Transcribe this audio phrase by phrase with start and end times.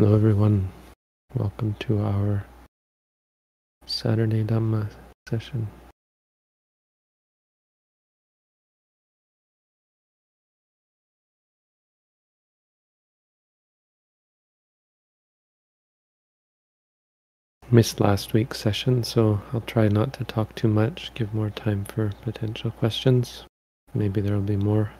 [0.00, 0.70] Hello, everyone.
[1.34, 2.44] Welcome to our
[3.84, 4.88] Saturday Dhamma
[5.28, 5.66] session.
[17.72, 21.84] Missed last week's session, so I'll try not to talk too much, give more time
[21.84, 23.42] for potential questions.
[23.94, 24.92] Maybe there will be more,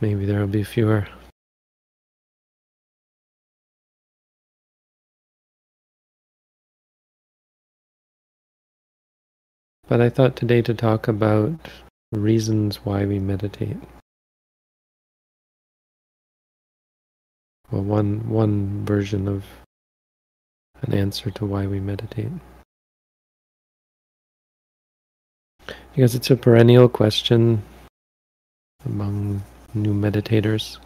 [0.00, 1.06] maybe there will be fewer.
[9.92, 11.52] But I thought today to talk about
[12.12, 13.76] reasons why we meditate.
[17.70, 19.44] Well, one one version of
[20.80, 22.32] an answer to why we meditate.
[25.94, 27.62] Because it's a perennial question
[28.86, 29.42] among
[29.74, 30.78] new meditators.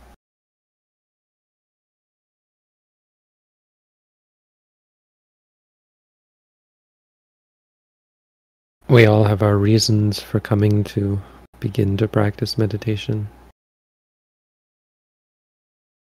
[8.89, 11.21] We all have our reasons for coming to
[11.59, 13.27] begin to practice meditation.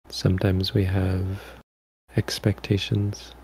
[0.09, 1.39] Sometimes we have
[2.17, 3.35] expectations.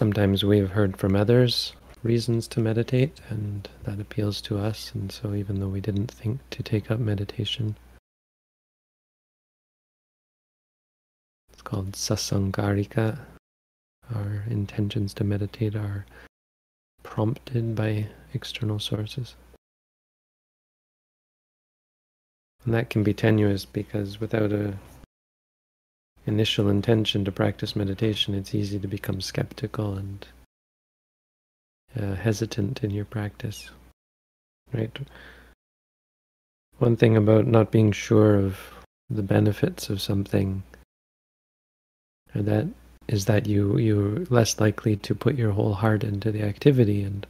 [0.00, 4.92] Sometimes we have heard from others reasons to meditate, and that appeals to us.
[4.94, 7.76] And so, even though we didn't think to take up meditation,
[11.52, 13.18] it's called sasangarika.
[14.14, 16.06] Our intentions to meditate are
[17.02, 19.34] prompted by external sources.
[22.64, 24.78] And that can be tenuous because without a
[26.26, 30.26] initial intention to practice meditation, it's easy to become skeptical and
[31.98, 33.70] uh, hesitant in your practice.
[34.72, 34.96] Right?
[36.78, 38.58] One thing about not being sure of
[39.08, 40.62] the benefits of something
[42.34, 42.66] or that
[43.08, 47.26] is that you you're less likely to put your whole heart into the activity and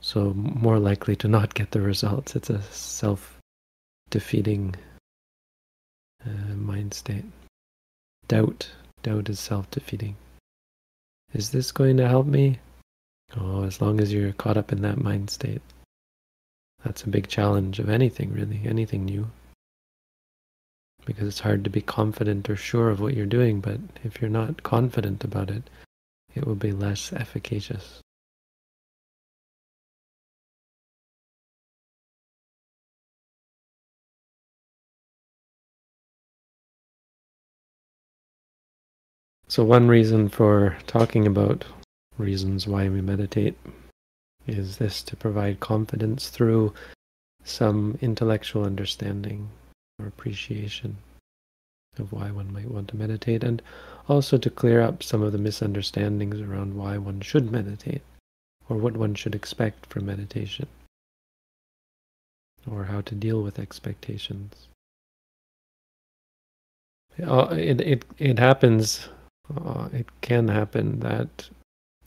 [0.00, 2.36] so more likely to not get the results.
[2.36, 4.76] It's a self-defeating
[6.24, 7.24] uh, mind state.
[8.28, 8.70] Doubt.
[9.02, 10.16] Doubt is self-defeating.
[11.32, 12.58] Is this going to help me?
[13.36, 15.62] Oh, as long as you're caught up in that mind state.
[16.84, 19.30] That's a big challenge of anything, really, anything new.
[21.04, 24.30] Because it's hard to be confident or sure of what you're doing, but if you're
[24.30, 25.70] not confident about it,
[26.34, 28.00] it will be less efficacious.
[39.56, 41.64] So, one reason for talking about
[42.18, 43.56] reasons why we meditate
[44.46, 46.74] is this to provide confidence through
[47.42, 49.48] some intellectual understanding
[49.98, 50.98] or appreciation
[51.98, 53.62] of why one might want to meditate, and
[54.10, 58.02] also to clear up some of the misunderstandings around why one should meditate
[58.68, 60.68] or what one should expect from meditation
[62.70, 64.68] or how to deal with expectations.
[67.22, 69.08] Uh, it, it, it happens
[69.54, 71.48] uh, it can happen that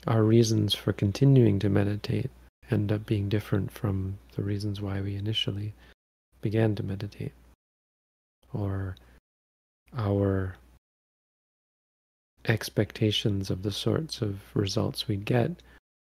[0.07, 2.31] our reasons for continuing to meditate
[2.71, 5.73] end up being different from the reasons why we initially
[6.41, 7.33] began to meditate.
[8.53, 8.95] Or
[9.95, 10.55] our
[12.47, 15.51] expectations of the sorts of results we get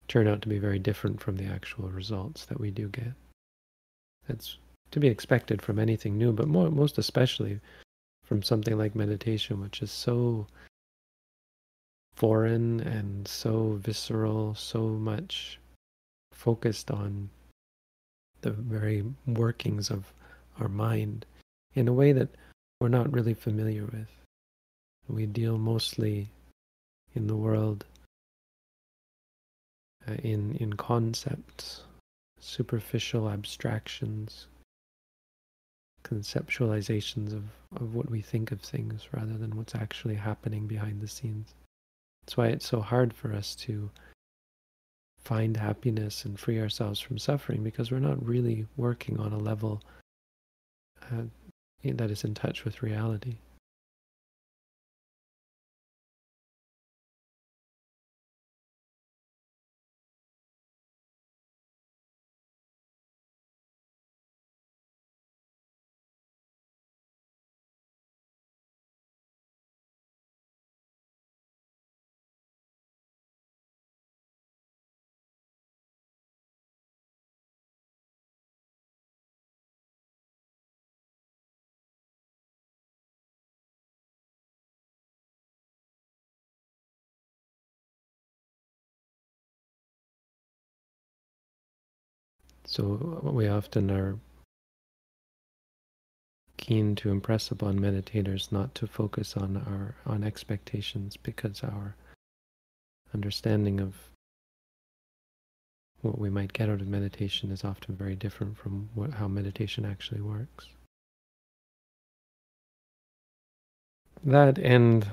[0.08, 3.14] turn out to be very different from the actual results that we do get.
[4.28, 4.58] That's
[4.92, 7.60] to be expected from anything new, but more, most especially
[8.24, 10.48] from something like meditation, which is so
[12.16, 15.60] foreign and so visceral, so much
[16.32, 17.30] focused on
[18.42, 20.14] the very workings of
[20.60, 21.26] our mind
[21.74, 22.30] in a way that
[22.80, 24.08] we're not really familiar with.
[25.08, 26.30] We deal mostly
[27.14, 27.86] in the world
[30.08, 31.82] uh, in in concepts,
[32.40, 34.48] superficial abstractions,
[36.04, 37.44] conceptualizations of,
[37.76, 41.54] of what we think of things rather than what's actually happening behind the scenes.
[42.26, 43.92] That's why it's so hard for us to
[45.20, 49.84] find happiness and free ourselves from suffering because we're not really working on a level
[51.12, 51.24] uh,
[51.84, 53.36] that is in touch with reality.
[92.66, 94.18] So we often are
[96.58, 101.96] keen to impress upon meditators not to focus on our on expectations because our
[103.14, 103.94] understanding of
[106.02, 109.86] what we might get out of meditation is often very different from what, how meditation
[109.86, 110.68] actually works.
[114.24, 115.08] That and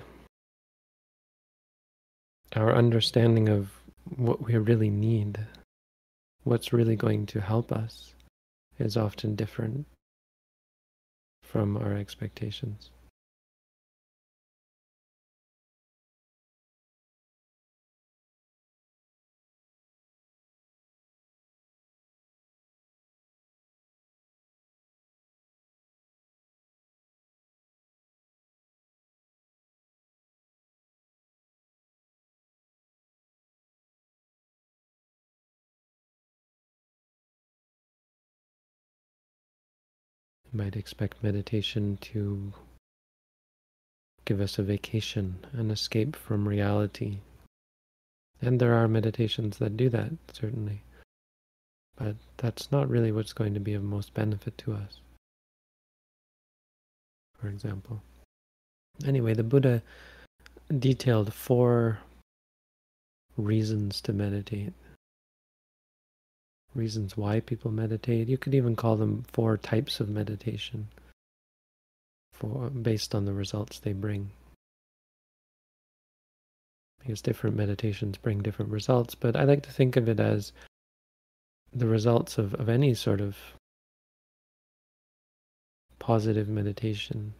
[2.54, 3.70] our understanding of
[4.16, 5.38] what we really need,
[6.44, 8.14] what's really going to help us,
[8.78, 9.86] is often different
[11.42, 12.90] from our expectations.
[40.52, 42.52] Might expect meditation to
[44.24, 47.18] give us a vacation, an escape from reality.
[48.40, 50.82] And there are meditations that do that, certainly.
[51.96, 55.00] But that's not really what's going to be of most benefit to us,
[57.38, 58.02] for example.
[59.06, 59.82] Anyway, the Buddha
[60.78, 61.98] detailed four
[63.36, 64.72] reasons to meditate
[66.74, 68.28] reasons why people meditate.
[68.28, 70.88] You could even call them four types of meditation
[72.32, 74.30] for based on the results they bring.
[77.00, 80.52] Because different meditations bring different results, but I like to think of it as
[81.72, 83.36] the results of, of any sort of
[85.98, 87.34] positive meditation,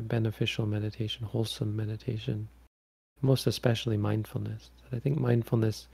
[0.00, 2.48] beneficial meditation, wholesome meditation,
[3.22, 4.70] most especially mindfulness.
[4.92, 5.88] I think mindfulness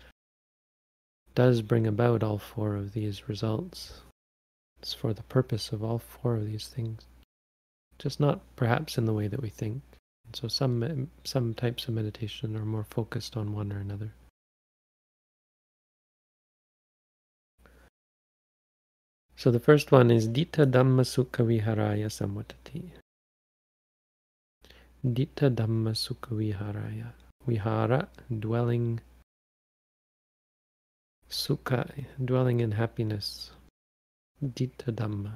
[1.35, 4.01] does bring about all four of these results.
[4.81, 7.07] It's for the purpose of all four of these things,
[7.99, 9.83] just not perhaps in the way that we think.
[10.35, 14.13] So some some types of meditation are more focused on one or another.
[19.37, 22.91] So the first one is Ditta Dhamma Sukha Viharaya Samvatati.
[25.05, 27.13] Ditta Dhamma Sukha Viharaya.
[27.47, 28.09] Vihara,
[28.39, 29.01] dwelling
[31.33, 31.91] Sukha,
[32.23, 33.53] dwelling in happiness.
[34.45, 35.33] Ditta Dhamma.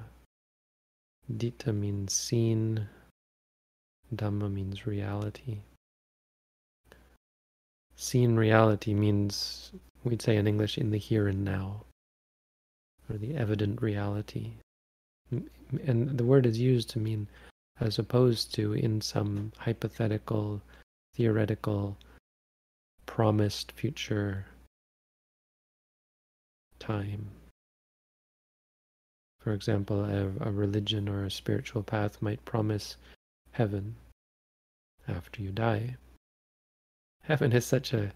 [1.32, 2.86] Ditta means seen.
[4.14, 5.62] Dhamma means reality.
[7.96, 9.72] Seen reality means,
[10.04, 11.86] we'd say in English, in the here and now,
[13.08, 14.52] or the evident reality.
[15.30, 17.26] And the word is used to mean
[17.80, 20.60] as opposed to in some hypothetical,
[21.14, 21.96] theoretical,
[23.06, 24.44] promised future
[26.78, 27.30] time.
[29.40, 32.96] For example, a, a, religion or a spiritual path might promise
[33.52, 33.94] heaven
[35.06, 35.96] after you die.
[37.22, 38.12] Heaven is such a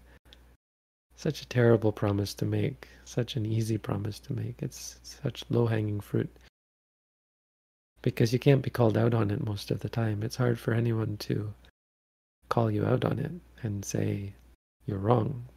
[1.15, 4.61] such a terrible promise to make, such an easy promise to make.
[4.61, 6.35] It's such low-hanging fruit
[8.01, 10.23] because you can't be called out on it most of the time.
[10.23, 11.53] It's hard for anyone to
[12.49, 14.33] call you out on it and say
[14.85, 15.47] you're wrong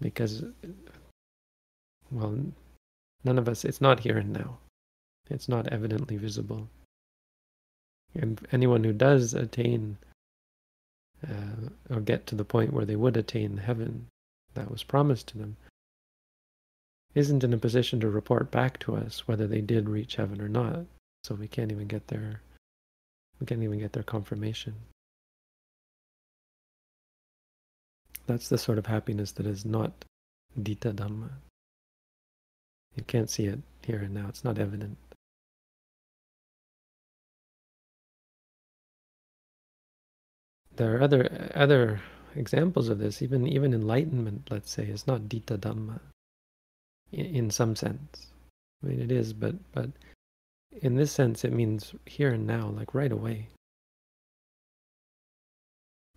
[0.00, 0.44] because,
[2.10, 2.38] well,
[3.24, 4.58] none of us, it's not here and now.
[5.28, 6.68] It's not evidently visible.
[8.14, 9.98] And anyone who does attain
[11.26, 14.06] uh, or get to the point where they would attain heaven
[14.54, 15.56] that was promised to them
[17.14, 20.48] isn't in a position to report back to us whether they did reach heaven or
[20.48, 20.86] not.
[21.24, 22.40] So we can't even get their
[23.38, 24.74] we can't even get their confirmation.
[28.30, 30.04] That's the sort of happiness that is not
[30.56, 31.30] Ditta Dhamma.
[32.94, 34.98] You can't see it here and now, it's not evident.
[40.76, 42.00] There are other other
[42.36, 45.98] examples of this, even even enlightenment, let's say, is not Ditta Dhamma
[47.10, 48.28] in, in some sense.
[48.84, 49.90] I mean it is, but but
[50.82, 53.48] in this sense it means here and now, like right away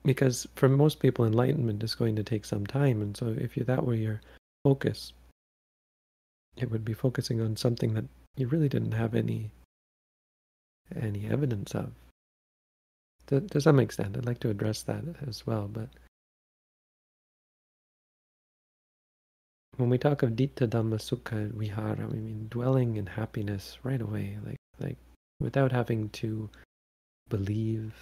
[0.04, 3.02] because for most people enlightenment is going to take some time.
[3.02, 4.22] And so if you that were your
[4.64, 5.14] focus
[6.58, 8.06] it would be focusing on something that
[8.36, 9.52] you really didn't have any
[10.96, 11.92] any evidence of.
[13.28, 15.88] To, to some extent i'd like to address that as well but
[19.78, 24.38] when we talk of ditta dhamma sukha vihara we mean dwelling in happiness right away
[24.46, 24.98] like like
[25.40, 26.50] without having to
[27.30, 27.94] believe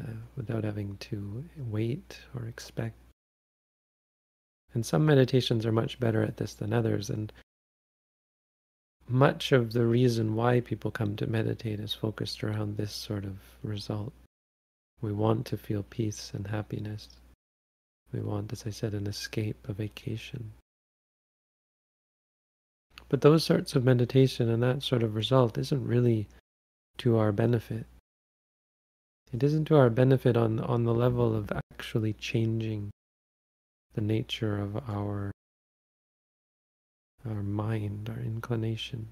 [0.00, 2.96] uh, without having to wait or expect.
[4.74, 7.10] And some meditations are much better at this than others.
[7.10, 7.32] And
[9.08, 13.38] much of the reason why people come to meditate is focused around this sort of
[13.62, 14.12] result.
[15.00, 17.08] We want to feel peace and happiness.
[18.12, 20.52] We want, as I said, an escape, a vacation.
[23.08, 26.28] But those sorts of meditation and that sort of result isn't really
[26.98, 27.86] to our benefit.
[29.32, 32.90] It isn't to our benefit on, on the level of actually changing
[33.94, 35.32] the nature of our
[37.24, 39.08] our mind, our inclination.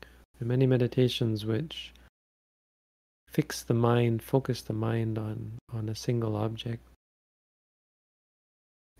[0.00, 1.92] There are many meditations which
[3.28, 6.82] fix the mind, focus the mind on, on a single object,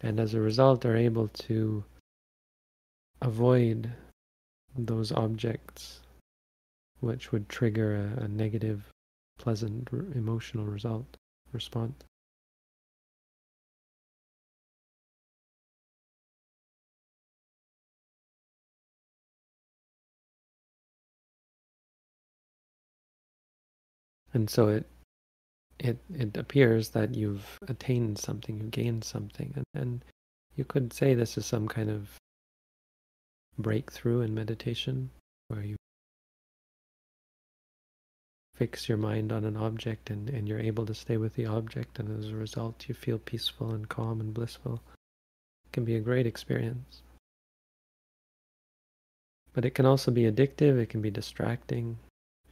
[0.02, 1.84] and as a result are able to
[3.22, 3.90] avoid
[4.76, 5.97] those objects
[7.00, 8.84] which would trigger a, a negative,
[9.38, 11.16] pleasant emotional result,
[11.52, 12.04] response.
[24.34, 24.86] And so it
[25.78, 30.04] it it appears that you've attained something, you've gained something, and, and
[30.56, 32.18] you could say this is some kind of
[33.58, 35.10] breakthrough in meditation,
[35.48, 35.76] where you
[38.58, 42.00] fix your mind on an object and, and you're able to stay with the object,
[42.00, 44.82] and as a result, you feel peaceful and calm and blissful.
[45.66, 47.02] It can be a great experience.
[49.52, 51.98] But it can also be addictive, it can be distracting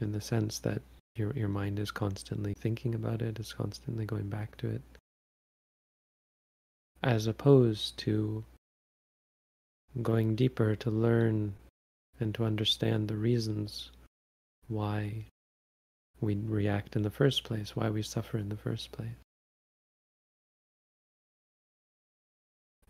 [0.00, 0.80] in the sense that
[1.16, 4.82] your, your mind is constantly thinking about it, is constantly going back to it.
[7.02, 8.44] As opposed to
[10.02, 11.54] going deeper to learn
[12.20, 13.90] and to understand the reasons
[14.68, 15.26] why
[16.20, 19.08] we react in the first place, why we suffer in the first place.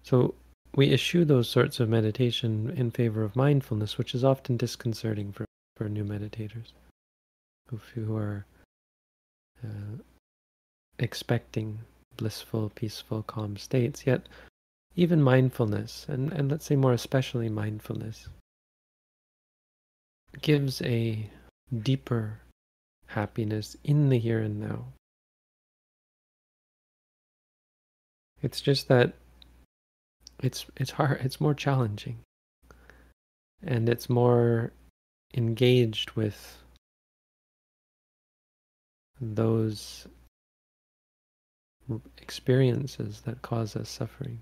[0.02, 0.34] So
[0.76, 5.44] we eschew those sorts of meditation in favor of mindfulness, which is often disconcerting for,
[5.76, 6.72] for new meditators
[7.94, 8.46] who are
[9.64, 9.96] uh,
[10.98, 11.80] expecting
[12.16, 14.06] blissful, peaceful, calm states.
[14.06, 14.28] Yet,
[14.94, 18.28] even mindfulness, and, and let's say more especially mindfulness,
[20.40, 21.28] gives a
[21.82, 22.38] deeper
[23.06, 24.86] happiness in the here and now.
[28.42, 29.14] It's just that
[30.42, 32.18] it's it's hard it's more challenging
[33.62, 34.72] and it's more
[35.34, 36.58] engaged with
[39.20, 40.06] those
[42.18, 44.40] experiences that cause us suffering.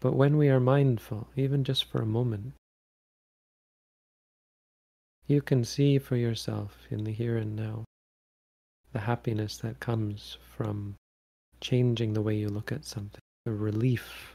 [0.00, 2.52] But when we are mindful, even just for a moment,
[5.26, 7.84] you can see for yourself in the here and now
[8.92, 10.94] the happiness that comes from
[11.60, 14.34] changing the way you look at something, the relief,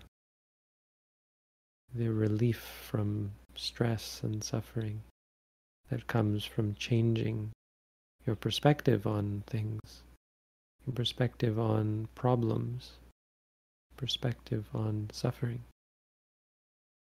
[1.95, 5.01] the relief from stress and suffering
[5.89, 7.51] that comes from changing
[8.25, 10.03] your perspective on things,
[10.86, 12.91] your perspective on problems,
[13.98, 15.63] perspective on suffering.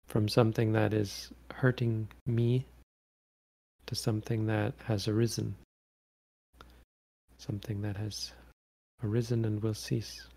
[0.06, 2.66] From something that is hurting me
[3.90, 5.52] to something that has arisen,
[7.38, 8.30] something that has
[9.02, 10.28] arisen and will cease.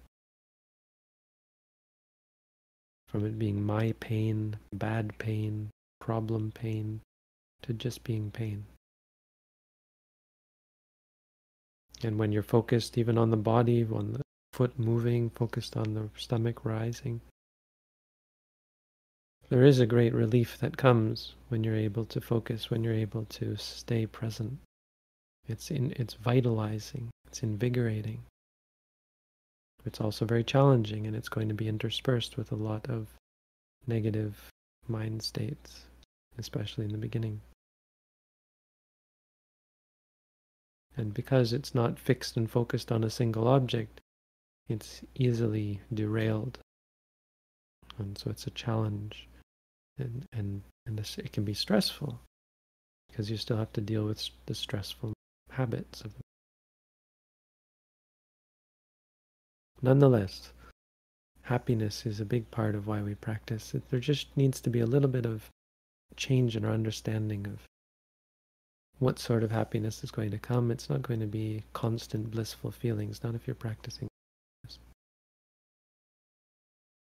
[3.07, 5.69] From it being my pain, bad pain,
[6.01, 6.99] problem pain,
[7.61, 8.65] to just being pain.
[12.03, 16.09] And when you're focused even on the body, on the foot moving, focused on the
[16.17, 17.21] stomach rising,
[19.53, 23.23] there is a great relief that comes when you're able to focus, when you're able
[23.25, 24.57] to stay present.
[25.47, 28.23] It's in, it's vitalizing, it's invigorating.
[29.85, 33.09] It's also very challenging and it's going to be interspersed with a lot of
[33.85, 34.49] negative
[34.87, 35.81] mind states,
[36.39, 37.39] especially in the beginning.
[40.97, 44.01] And because it's not fixed and focused on a single object,
[44.67, 46.57] it's easily derailed.
[47.99, 49.27] And so it's a challenge.
[49.97, 52.19] And, and, and this, it can be stressful
[53.09, 55.13] because you still have to deal with the stressful
[55.51, 56.13] habits of
[59.83, 60.53] Nonetheless,
[61.41, 63.75] happiness is a big part of why we practice.
[63.89, 65.49] There just needs to be a little bit of
[66.15, 67.59] change in our understanding of
[68.99, 70.71] what sort of happiness is going to come.
[70.71, 74.07] It's not going to be constant blissful feelings, not if you're practicing.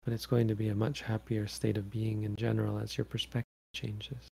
[0.04, 3.06] But it's going to be a much happier state of being in general as your
[3.06, 4.28] perspective changes.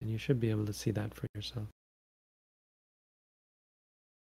[0.00, 1.68] And you should be able to see that for yourself.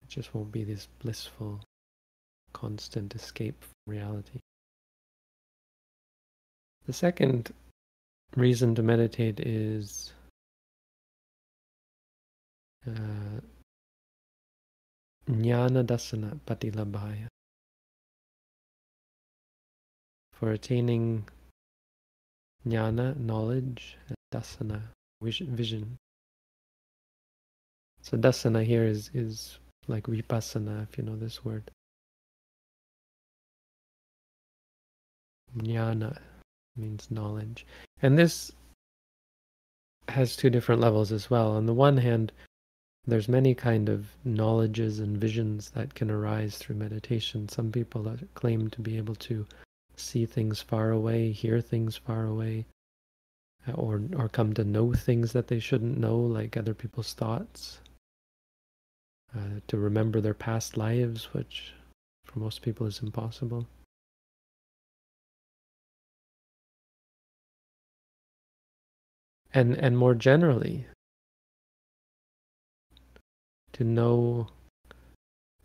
[0.02, 1.60] It just won't be this blissful
[2.52, 4.40] constant escape from reality.
[6.86, 7.52] The second
[8.36, 10.12] reason to meditate is
[12.86, 13.40] uh,
[15.30, 17.28] jnana dasana patilabhaya.
[20.42, 21.24] For attaining
[22.66, 24.82] jnana, knowledge, and dasana,
[25.22, 25.98] vision.
[28.00, 31.70] So dasana here is, is like vipassana, if you know this word.
[35.58, 36.18] Jnana
[36.74, 37.64] means knowledge.
[38.02, 38.50] And this
[40.08, 41.52] has two different levels as well.
[41.52, 42.32] On the one hand,
[43.06, 47.48] there's many kind of knowledges and visions that can arise through meditation.
[47.48, 49.46] Some people claim to be able to
[49.96, 52.66] see things far away, hear things far away,
[53.74, 57.78] or or come to know things that they shouldn't know, like other people's thoughts.
[59.34, 61.72] Uh, to remember their past lives, which
[62.26, 63.66] for most people is impossible.
[69.54, 70.86] and and more generally
[73.72, 74.48] to know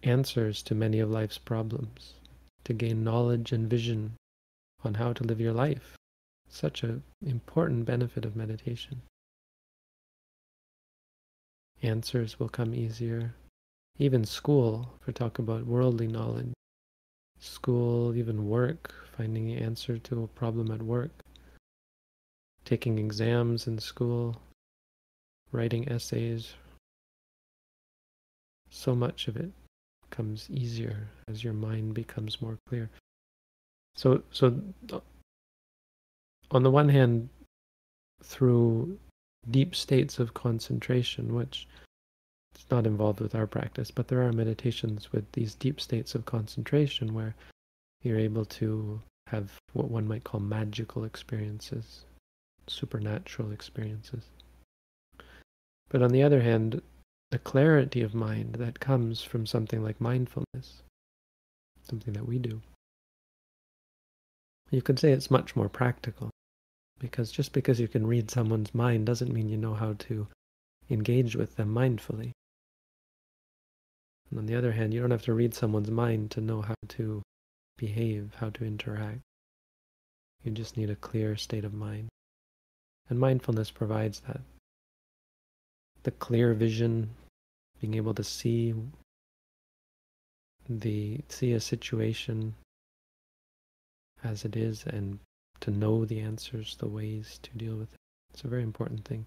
[0.04, 2.14] answers to many of life's problems
[2.68, 4.12] to gain knowledge and vision
[4.84, 5.96] on how to live your life.
[6.50, 9.04] Such an important benefit of meditation.
[11.82, 13.34] Answers will come easier.
[14.00, 16.52] Even school if we talk about worldly knowledge.
[17.40, 21.12] School even work finding the answer to a problem at work.
[22.66, 24.42] Taking exams in school,
[25.54, 26.54] writing essays.
[28.70, 29.54] So much of it
[30.10, 32.90] becomes easier as your mind becomes more clear.
[33.96, 34.62] So, so
[36.52, 37.30] on the one hand,
[38.24, 38.98] through
[39.50, 41.68] deep states of concentration, which
[42.56, 46.26] is not involved with our practice, but there are meditations with these deep states of
[46.26, 47.36] concentration where
[48.04, 52.06] you're able to have what one might call magical experiences
[52.68, 54.24] supernatural experiences.
[55.90, 56.82] But on the other hand,
[57.32, 60.84] the clarity of mind that comes from something like mindfulness,
[61.84, 62.62] something that we do,
[64.72, 66.30] you could say it's much more practical.
[67.00, 70.28] Because just because you can read someone's mind doesn't mean you know how to
[70.90, 72.32] engage with them mindfully.
[74.30, 76.76] And on the other hand, you don't have to read someone's mind to know how
[76.90, 77.22] to
[77.78, 79.22] behave, how to interact.
[80.44, 82.10] You just need a clear state of mind.
[83.10, 84.42] And mindfulness provides that.
[86.04, 87.10] The clear vision,
[87.82, 88.74] being able to see
[90.70, 92.56] the see a situation
[94.24, 95.20] as it is and
[95.62, 98.00] to know the answers, the ways to deal with it.
[98.34, 99.26] It's a very important thing.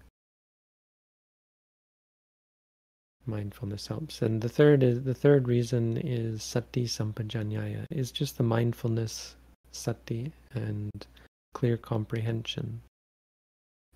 [3.25, 4.21] Mindfulness helps.
[4.21, 9.35] And the third is the third reason is sati sampajanyaya, is just the mindfulness,
[9.71, 11.05] sati, and
[11.53, 12.81] clear comprehension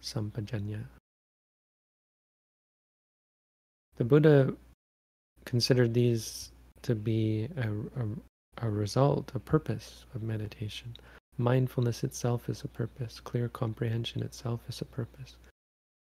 [0.02, 0.86] sampajanya.
[3.98, 4.54] The Buddha
[5.46, 10.96] considered these to be a, a, a, result, a purpose of meditation.
[11.38, 13.20] Mindfulness itself is a purpose.
[13.20, 15.36] Clear comprehension itself is a purpose.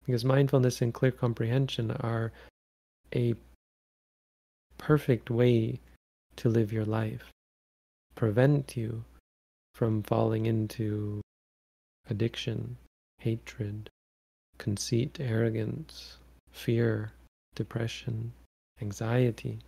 [0.05, 2.33] Because mindfulness and clear comprehension are
[3.15, 3.35] a
[4.79, 5.81] perfect way
[6.37, 7.31] to live your life,
[8.15, 9.05] prevent you
[9.75, 11.21] from falling into
[12.09, 12.77] addiction,
[13.19, 13.91] hatred,
[14.59, 16.19] conceit, arrogance,
[16.51, 17.13] fear,
[17.57, 18.33] depression,
[18.81, 19.59] anxiety.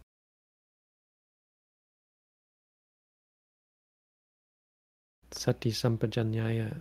[5.33, 6.77] Sati sampajanyaya.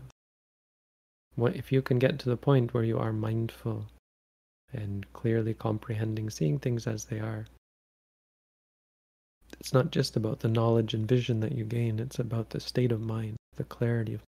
[1.35, 3.87] What if you can get to the point where you are mindful
[4.71, 7.47] and clearly comprehending, seeing things as they are?
[9.59, 12.91] It's not just about the knowledge and vision that you gain, it's about the state
[12.91, 14.21] of mind, the clarity of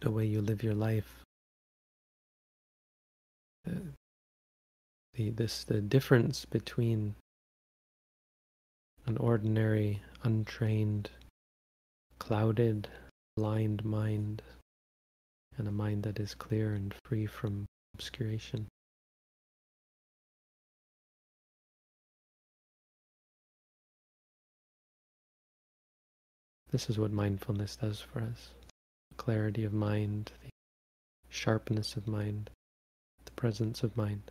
[0.00, 1.23] the way you live your life.
[3.64, 7.14] The this the difference between
[9.06, 11.10] an ordinary, untrained,
[12.18, 12.88] clouded,
[13.36, 14.42] blind mind
[15.56, 18.66] and a mind that is clear and free from obscuration.
[26.70, 28.50] This is what mindfulness does for us
[29.16, 30.50] clarity of mind, the
[31.28, 32.50] sharpness of mind,
[33.44, 34.30] presence of mind.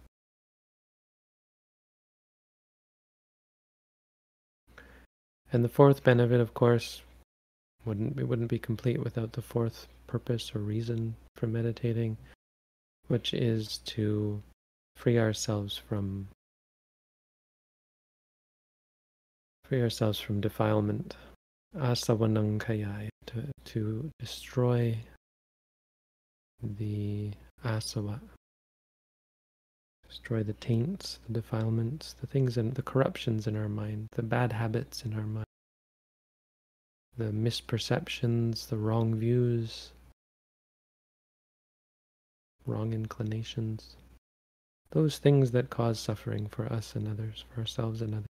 [5.51, 7.03] And the fourth benefit, of course,
[7.85, 12.17] wouldn't it wouldn't be complete without the fourth purpose or reason for meditating,
[13.07, 14.41] which is to
[14.97, 16.27] free ourselves from
[19.65, 21.15] free ourselves from defilement,
[21.77, 24.97] asavanangkaya, to, to destroy
[26.63, 27.29] the
[27.63, 28.19] asava,
[30.13, 34.53] destroy the taints, the defilements, the things and the corruptions in our mind, the bad
[34.53, 35.47] habits in our mind,
[37.17, 39.91] the misperceptions, the wrong views,
[42.67, 43.95] wrong inclinations,
[44.91, 48.27] those things that cause suffering for us and others, for ourselves and others.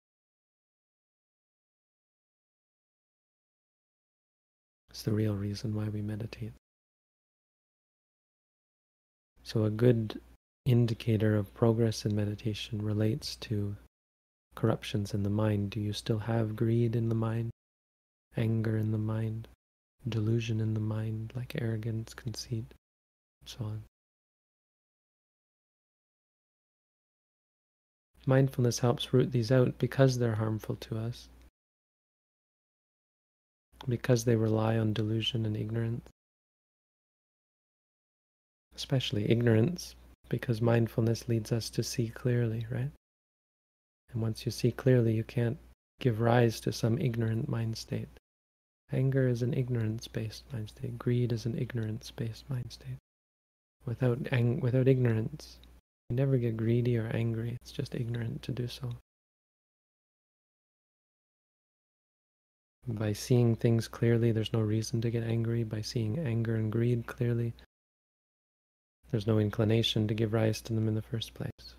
[4.89, 6.53] It's the real reason why we meditate.
[9.43, 10.21] So, a good
[10.65, 13.75] indicator of progress in meditation relates to
[14.55, 15.71] corruptions in the mind.
[15.71, 17.51] Do you still have greed in the mind,
[18.37, 19.47] anger in the mind,
[20.07, 22.65] delusion in the mind, like arrogance, conceit,
[23.41, 23.83] and so on?
[28.25, 31.27] Mindfulness helps root these out because they're harmful to us,
[33.85, 36.07] because they rely on delusion and ignorance,
[38.77, 39.95] especially ignorance,
[40.29, 42.91] because mindfulness leads us to see clearly, right?
[44.11, 45.57] And once you see clearly, you can't
[45.99, 48.09] give rise to some ignorant mind state.
[48.91, 50.99] Anger is an ignorance-based mind state.
[50.99, 52.97] Greed is an ignorance-based mind state.
[53.85, 55.57] Without, ang- without ignorance,
[56.09, 58.91] you never get greedy or angry, it's just ignorant to do so.
[62.85, 65.63] By seeing things clearly, there's no reason to get angry.
[65.63, 67.53] By seeing anger and greed clearly,
[69.13, 71.75] there's no inclination to give rise to them in the first place.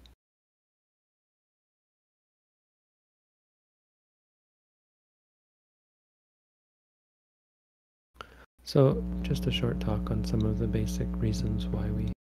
[8.63, 12.13] So, just a short talk on some of the basic reasons why we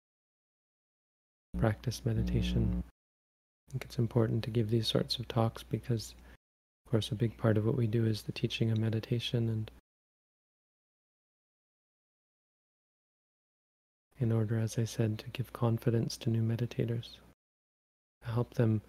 [1.59, 2.83] practice meditation.
[3.69, 6.17] I think it's important to give these sorts of talks because,
[6.85, 9.71] of course, a big part of what we do is the teaching of meditation and
[14.21, 17.17] in order, as I said, to give confidence to new meditators,
[18.23, 18.81] to help them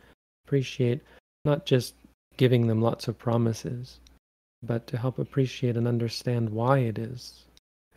[0.46, 1.02] appreciate
[1.44, 1.96] not just
[2.38, 4.00] giving them lots of promises,
[4.62, 7.46] but to help appreciate and understand why it is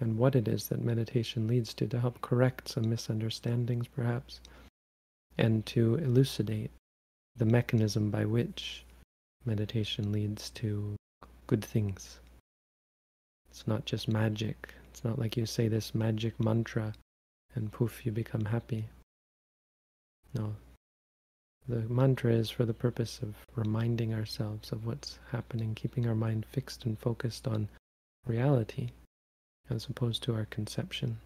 [0.01, 4.41] and what it is that meditation leads to, to help correct some misunderstandings perhaps,
[5.37, 6.71] and to elucidate
[7.37, 8.85] the mechanism by which
[9.45, 10.97] meditation leads to
[11.47, 12.21] good things.
[13.51, 14.75] It's not just magic.
[14.91, 16.93] It's not like you say this magic mantra
[17.55, 18.89] and poof, you become happy.
[20.35, 20.55] No.
[21.69, 26.47] The mantra is for the purpose of reminding ourselves of what's happening, keeping our mind
[26.47, 27.69] fixed and focused on
[28.27, 28.91] reality
[29.69, 31.19] as opposed to our conception.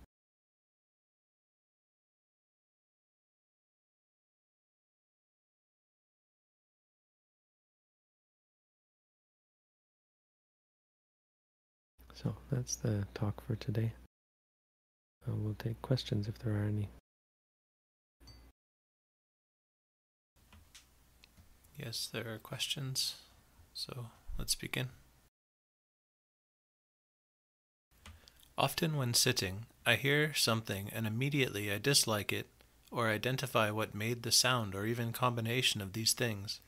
[12.15, 13.93] So that's the talk for today.
[15.27, 16.89] We'll take questions if there are any.
[21.77, 23.17] Yes, there are questions.
[23.75, 24.07] So
[24.39, 24.89] let's begin.
[28.59, 32.47] Often, when sitting, I hear something and immediately I dislike it
[32.91, 36.61] or identify what made the sound or even combination of these things.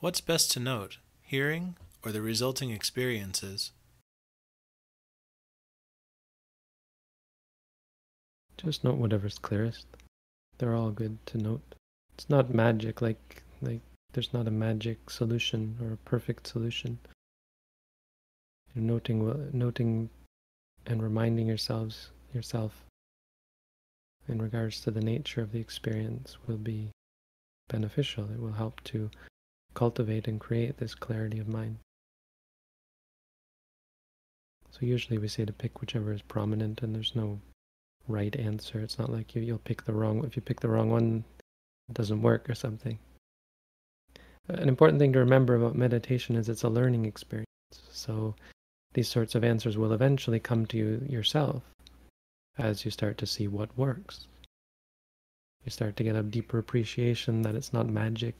[0.00, 3.70] What's best to note, hearing or the resulting experiences?
[8.64, 9.86] Just note whatever's clearest.
[10.58, 11.74] They're all good to note.
[12.14, 13.80] It's not magic, like like
[14.12, 16.98] there's not a magic solution or a perfect solution.
[18.72, 20.10] You're noting noting
[20.86, 22.84] and reminding yourselves yourself
[24.28, 26.90] in regards to the nature of the experience will be
[27.68, 28.30] beneficial.
[28.30, 29.10] It will help to
[29.74, 31.78] cultivate and create this clarity of mind.
[34.70, 37.40] So usually we say to pick whichever is prominent and there's no
[38.08, 38.80] right answer.
[38.80, 41.24] It's not like you, you'll pick the wrong, if you pick the wrong one,
[41.88, 42.98] it doesn't work or something.
[44.50, 47.46] Uh, an important thing to remember about meditation is it's a learning experience.
[47.90, 48.34] So
[48.94, 51.62] these sorts of answers will eventually come to you yourself
[52.58, 54.26] as you start to see what works.
[55.64, 58.34] You start to get a deeper appreciation that it's not magic,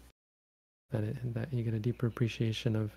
[0.90, 2.90] that, it, that you get a deeper appreciation of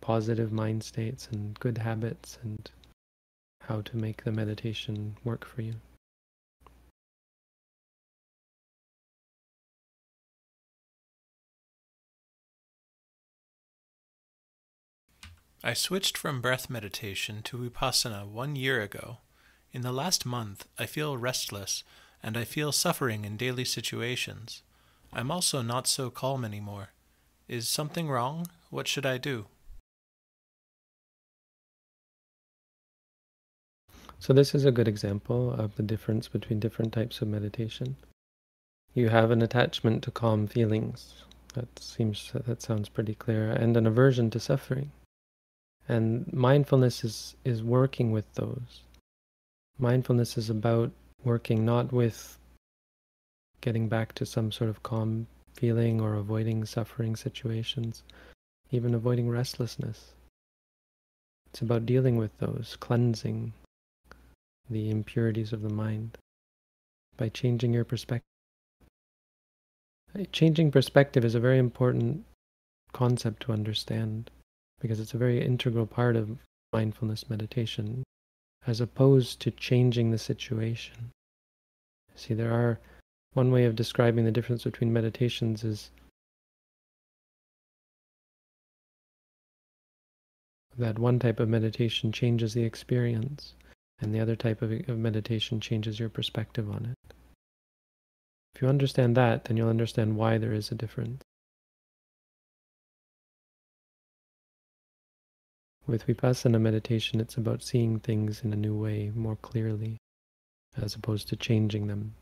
[0.00, 2.70] positive mind states and good habits and
[3.68, 5.74] how to make the meditation work for you.
[15.64, 19.18] I switched from breath meditation to vipassana one year ago.
[19.72, 21.82] In the last month, I feel restless
[22.22, 24.62] and I feel suffering in daily situations.
[25.12, 26.90] I'm also not so calm anymore.
[27.48, 28.46] Is something wrong?
[28.70, 29.46] What should I do?
[34.18, 37.96] So this is a good example of the difference between different types of meditation.
[38.94, 41.22] You have an attachment to calm feelings.
[41.54, 44.90] That seems that sounds pretty clear, and an aversion to suffering.
[45.88, 48.82] And mindfulness is is working with those.
[49.78, 50.90] Mindfulness is about
[51.22, 52.38] working not with
[53.60, 58.02] getting back to some sort of calm feeling or avoiding suffering situations,
[58.70, 60.14] even avoiding restlessness.
[61.50, 63.52] It's about dealing with those, cleansing
[64.68, 66.18] the impurities of the mind
[67.16, 68.26] by changing your perspective.
[70.32, 72.24] Changing perspective is a very important
[72.92, 74.30] concept to understand
[74.80, 76.38] because it's a very integral part of
[76.72, 78.02] mindfulness meditation
[78.66, 81.10] as opposed to changing the situation.
[82.14, 82.80] See, there are
[83.34, 85.90] one way of describing the difference between meditations is
[90.78, 93.54] that one type of meditation changes the experience
[94.00, 97.14] and the other type of, of meditation changes your perspective on it.
[98.54, 101.22] If you understand that, then you'll understand why there is a difference.
[105.86, 109.98] With Vipassana meditation, it's about seeing things in a new way, more clearly,
[110.76, 112.14] as opposed to changing them.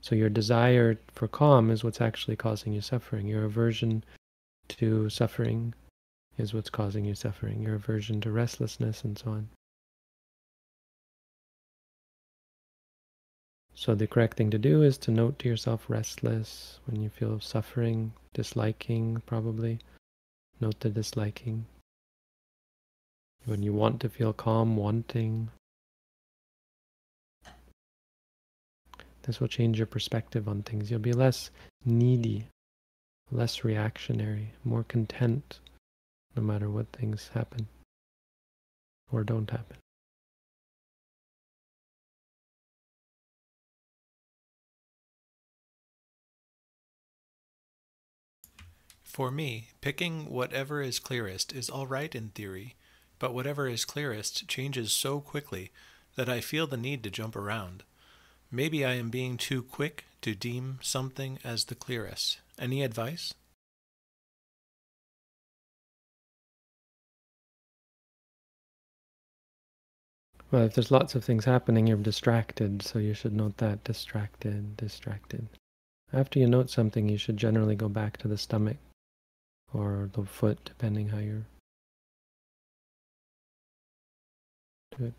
[0.00, 3.26] So your desire for calm is what's actually causing you suffering.
[3.26, 4.02] Your aversion
[4.68, 5.74] to suffering
[6.38, 7.60] is what's causing you suffering.
[7.62, 9.48] Your aversion to restlessness and so on.
[13.80, 17.40] So the correct thing to do is to note to yourself restless when you feel
[17.40, 19.78] suffering, disliking probably.
[20.60, 21.64] Note the disliking.
[23.46, 25.48] When you want to feel calm, wanting.
[29.22, 30.90] This will change your perspective on things.
[30.90, 31.50] You'll be less
[31.82, 32.48] needy,
[33.32, 35.58] less reactionary, more content
[36.36, 37.66] no matter what things happen
[39.10, 39.78] or don't happen.
[49.20, 52.74] For me, picking whatever is clearest is all right in theory,
[53.18, 55.72] but whatever is clearest changes so quickly
[56.16, 57.82] that I feel the need to jump around.
[58.50, 62.38] Maybe I am being too quick to deem something as the clearest.
[62.58, 63.34] Any advice?
[70.50, 74.78] Well, if there's lots of things happening, you're distracted, so you should note that distracted,
[74.78, 75.46] distracted.
[76.10, 78.78] After you note something, you should generally go back to the stomach
[79.72, 81.46] or the foot, depending how you're,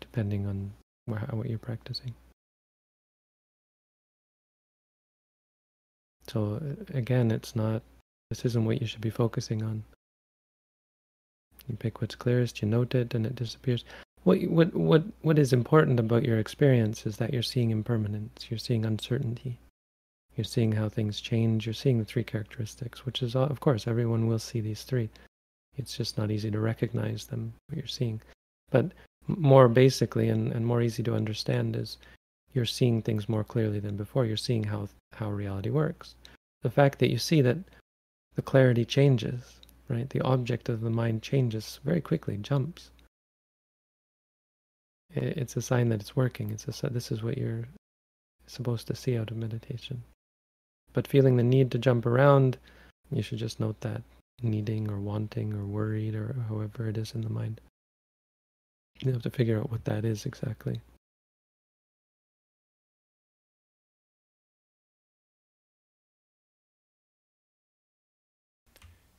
[0.00, 0.72] depending on
[1.06, 2.14] what you're practicing.
[6.28, 6.60] So
[6.94, 7.82] again, it's not,
[8.30, 9.84] this isn't what you should be focusing on.
[11.68, 13.84] You pick what's clearest, you note it, and it disappears.
[14.24, 18.58] What, what, what, what is important about your experience is that you're seeing impermanence, you're
[18.58, 19.58] seeing uncertainty.
[20.36, 21.66] You're seeing how things change.
[21.66, 25.10] You're seeing the three characteristics, which is, uh, of course, everyone will see these three.
[25.76, 28.20] It's just not easy to recognize them, what you're seeing.
[28.70, 28.92] But
[29.26, 31.98] more basically and, and more easy to understand is
[32.54, 34.24] you're seeing things more clearly than before.
[34.24, 36.14] You're seeing how, how reality works.
[36.62, 37.58] The fact that you see that
[38.34, 40.08] the clarity changes, right?
[40.08, 42.90] The object of the mind changes very quickly, jumps.
[45.14, 46.50] It's a sign that it's working.
[46.50, 47.68] It's a, this is what you're
[48.46, 50.02] supposed to see out of meditation.
[50.92, 52.58] But feeling the need to jump around,
[53.10, 54.02] you should just note that
[54.42, 57.60] needing or wanting or worried or however it is in the mind.
[59.00, 60.80] You have to figure out what that is exactly.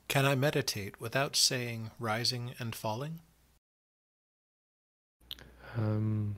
[0.08, 3.22] Can I meditate without saying rising and falling?
[5.76, 6.36] Um,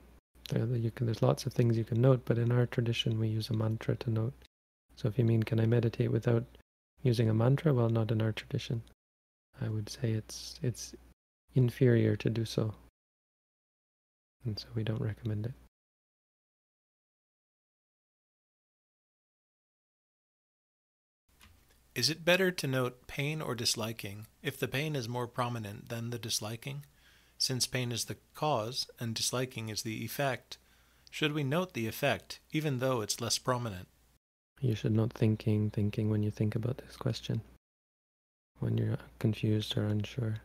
[0.48, 3.50] there, can, there's lots of things you can note, but in our tradition we use
[3.50, 4.32] a mantra to note
[4.96, 6.44] so if you mean, can I meditate without
[7.02, 7.74] using a mantra?
[7.74, 8.82] Well, not in our tradition.
[9.60, 10.94] I would say it's it's
[11.54, 12.74] inferior to do so.
[14.44, 15.52] And so we don't recommend it.
[21.94, 26.10] Is it better to note pain or disliking if the pain is more prominent than
[26.10, 26.84] the disliking?
[27.38, 30.58] Since pain is the cause and disliking is the effect,
[31.10, 33.88] should we note the effect even though it's less prominent?
[34.60, 37.42] You should not thinking, thinking when you think about this question,
[38.58, 40.40] when you're confused or unsure.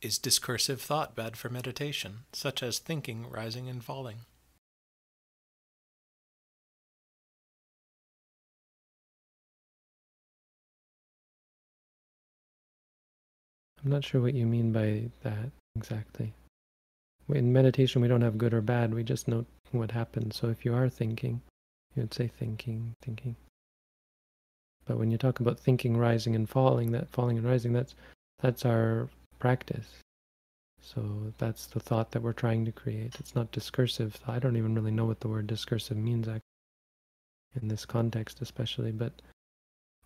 [0.00, 4.18] Is discursive thought bad for meditation, such as thinking rising and falling?
[13.84, 16.34] I'm not sure what you mean by that exactly.
[17.28, 20.36] In meditation, we don't have good or bad, we just note what happens.
[20.36, 21.42] So if you are thinking,
[21.94, 23.36] you would say thinking, thinking.
[24.86, 27.94] But when you talk about thinking, rising and falling, that falling and rising, that's
[28.40, 29.86] that's our practice.
[30.80, 33.16] So that's the thought that we're trying to create.
[33.18, 34.18] It's not discursive.
[34.26, 36.40] I don't even really know what the word discursive means actually,
[37.60, 38.92] in this context, especially.
[38.92, 39.20] But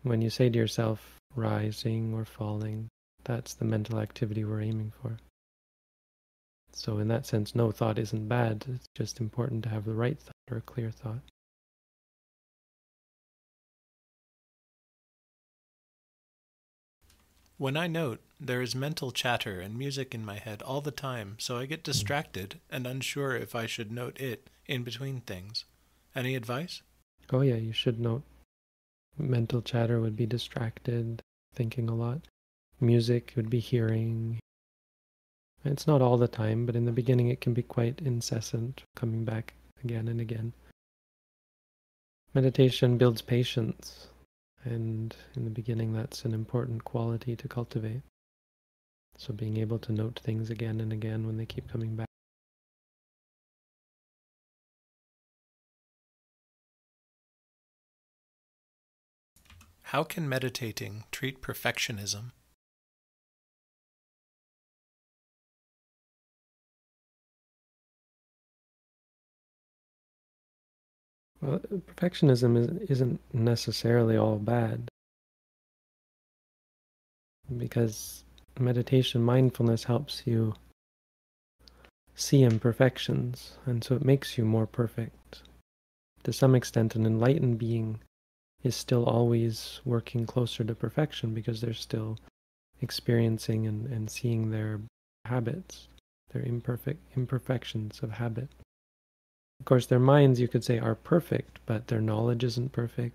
[0.02, 2.88] when you say to yourself, rising or falling,
[3.22, 5.18] that's the mental activity we're aiming for.
[6.74, 8.64] So, in that sense, no thought isn't bad.
[8.68, 11.20] It's just important to have the right thought or a clear thought.
[17.62, 21.36] When I note, there is mental chatter and music in my head all the time,
[21.38, 21.92] so I get hmm.
[21.92, 25.64] distracted and unsure if I should note it in between things.
[26.14, 26.82] Any advice?
[27.30, 28.24] Oh, yeah, you should note.
[29.16, 31.22] Mental chatter would be distracted,
[31.54, 32.22] thinking a lot.
[32.80, 34.40] Music would be hearing,
[35.64, 39.24] it's not all the time, but in the beginning it can be quite incessant, coming
[39.24, 40.52] back again and again.
[42.34, 44.08] Meditation builds patience,
[44.64, 48.02] and in the beginning that's an important quality to cultivate.
[49.18, 52.08] So being able to note things again and again when they keep coming back.
[59.82, 62.32] How can meditating treat perfectionism?
[71.42, 71.58] Well,
[71.96, 74.88] perfectionism is, isn't necessarily all bad.
[77.56, 78.22] Because
[78.60, 80.54] meditation, mindfulness helps you
[82.14, 85.42] see imperfections, and so it makes you more perfect.
[86.22, 87.98] To some extent, an enlightened being
[88.62, 92.18] is still always working closer to perfection because they're still
[92.80, 94.80] experiencing and, and seeing their
[95.24, 95.88] habits,
[96.32, 98.48] their imperfect imperfections of habit.
[99.62, 103.14] Of course, their minds, you could say, are perfect, but their knowledge isn't perfect.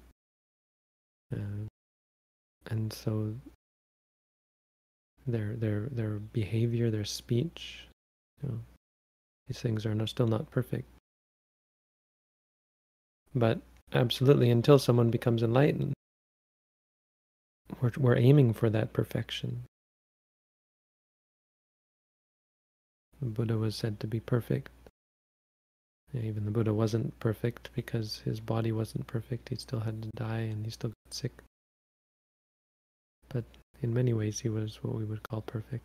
[1.29, 1.67] Uh,
[2.67, 3.35] and so
[5.25, 7.89] their their their behavior, their speech,
[8.41, 8.59] you know,
[9.49, 10.87] these things are not, still not perfect.
[13.35, 13.59] But
[13.91, 15.95] absolutely, until someone becomes enlightened,
[17.81, 19.65] we're, we're aiming for that perfection.
[23.19, 24.69] The Buddha was said to be perfect.
[26.13, 29.49] Even the Buddha wasn't perfect because his body wasn't perfect.
[29.49, 31.43] He still had to die and he still got sick.
[33.29, 33.43] But
[33.81, 35.83] in many ways, he was what we would call perfect.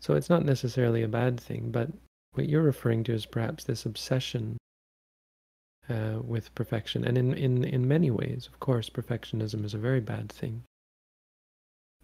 [0.00, 1.90] So it's not necessarily a bad thing, but
[2.32, 4.56] what you're referring to is perhaps this obsession
[5.88, 7.04] uh, with perfection.
[7.04, 10.64] And in, in, in many ways, of course, perfectionism is a very bad thing.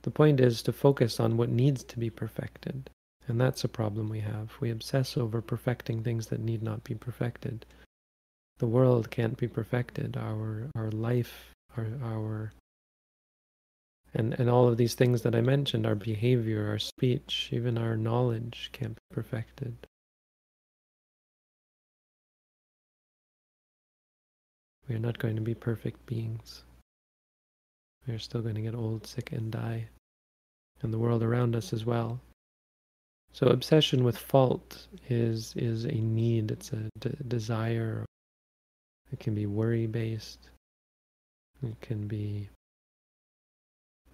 [0.02, 2.90] The point is to focus on what needs to be perfected
[3.28, 4.52] and that's a problem we have.
[4.60, 7.66] We obsess over perfecting things that need not be perfected.
[8.58, 10.16] The world can't be perfected.
[10.16, 12.52] Our our life, our our
[14.14, 17.96] and, and all of these things that I mentioned, our behavior, our speech, even our
[17.98, 19.76] knowledge can't be perfected.
[24.88, 26.62] We are not going to be perfect beings.
[28.06, 29.88] We are still going to get old, sick, and die.
[30.80, 32.20] And the world around us as well.
[33.36, 36.50] So obsession with fault is is a need.
[36.50, 36.88] It's a
[37.28, 38.06] desire.
[39.12, 40.48] It can be worry based.
[41.62, 42.48] It can be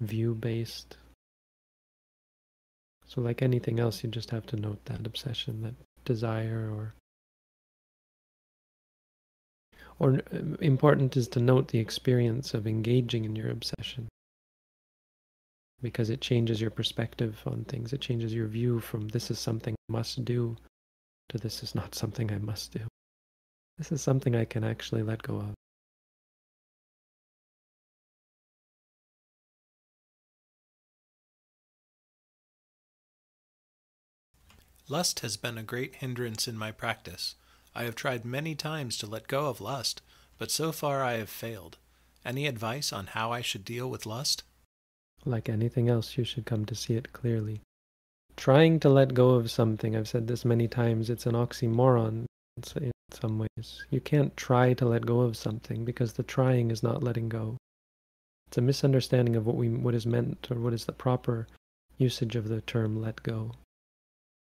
[0.01, 0.97] view based.
[3.07, 5.74] So like anything else, you just have to note that obsession, that
[6.05, 6.94] desire, or
[10.01, 14.09] or uh, important is to note the experience of engaging in your obsession
[15.83, 17.93] because it changes your perspective on things.
[17.93, 20.57] It changes your view from this is something I must do
[21.28, 22.80] to this is not something I must do.
[23.78, 25.55] This is something I can actually let go of.
[34.89, 37.35] Lust has been a great hindrance in my practice.
[37.74, 40.03] I have tried many times to let go of lust,
[40.39, 41.78] but so far I have failed.
[42.24, 44.43] Any advice on how I should deal with lust?
[45.25, 47.61] Like anything else, you should come to see it clearly.
[48.37, 52.27] Trying to let go of something, I've said this many times, it's an oxymoron
[52.81, 53.85] in some ways.
[53.91, 57.57] You can't try to let go of something because the trying is not letting go.
[58.49, 61.47] It's a misunderstanding of what we what is meant or what is the proper
[61.99, 63.53] usage of the term let go.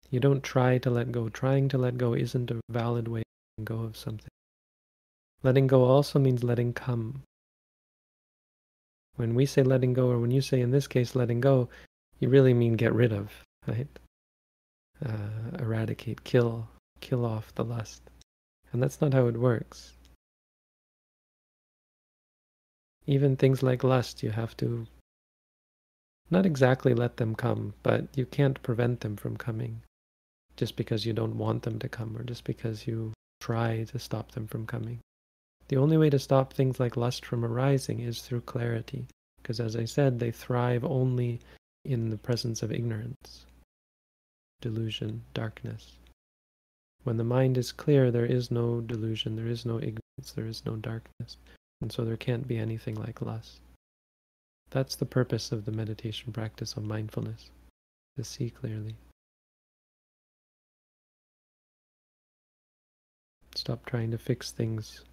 [0.10, 1.30] You don't try to let go.
[1.30, 3.26] Trying to let go isn't a valid way of
[3.58, 4.30] letting go of something.
[5.44, 7.24] Letting go also means letting come.
[9.20, 11.68] When we say letting go, or when you say in this case letting go,
[12.20, 13.30] you really mean get rid of,
[13.68, 14.00] right?
[15.06, 16.70] Uh, eradicate, kill,
[17.02, 18.02] kill off the lust.
[18.72, 19.92] And that's not how it works.
[23.08, 24.88] Even things like lust, you have to
[26.32, 29.82] not exactly let them come, but you can't prevent them from coming
[30.56, 33.12] just because you don't want them to come or just because you
[33.42, 35.02] try to stop them from coming.
[35.70, 39.06] The only way to stop things like lust from arising is through clarity,
[39.42, 41.40] because as I said, they thrive only
[41.86, 43.46] in the presence of ignorance,
[44.62, 45.94] delusion, darkness.
[47.04, 50.66] When the mind is clear, there is no delusion, there is no ignorance, there is
[50.66, 51.38] no darkness,
[51.82, 53.62] and so there can't be anything like lust.
[54.72, 57.52] That's the purpose of the meditation practice of mindfulness,
[58.18, 58.96] to see clearly.
[63.54, 65.04] Stop trying to fix things.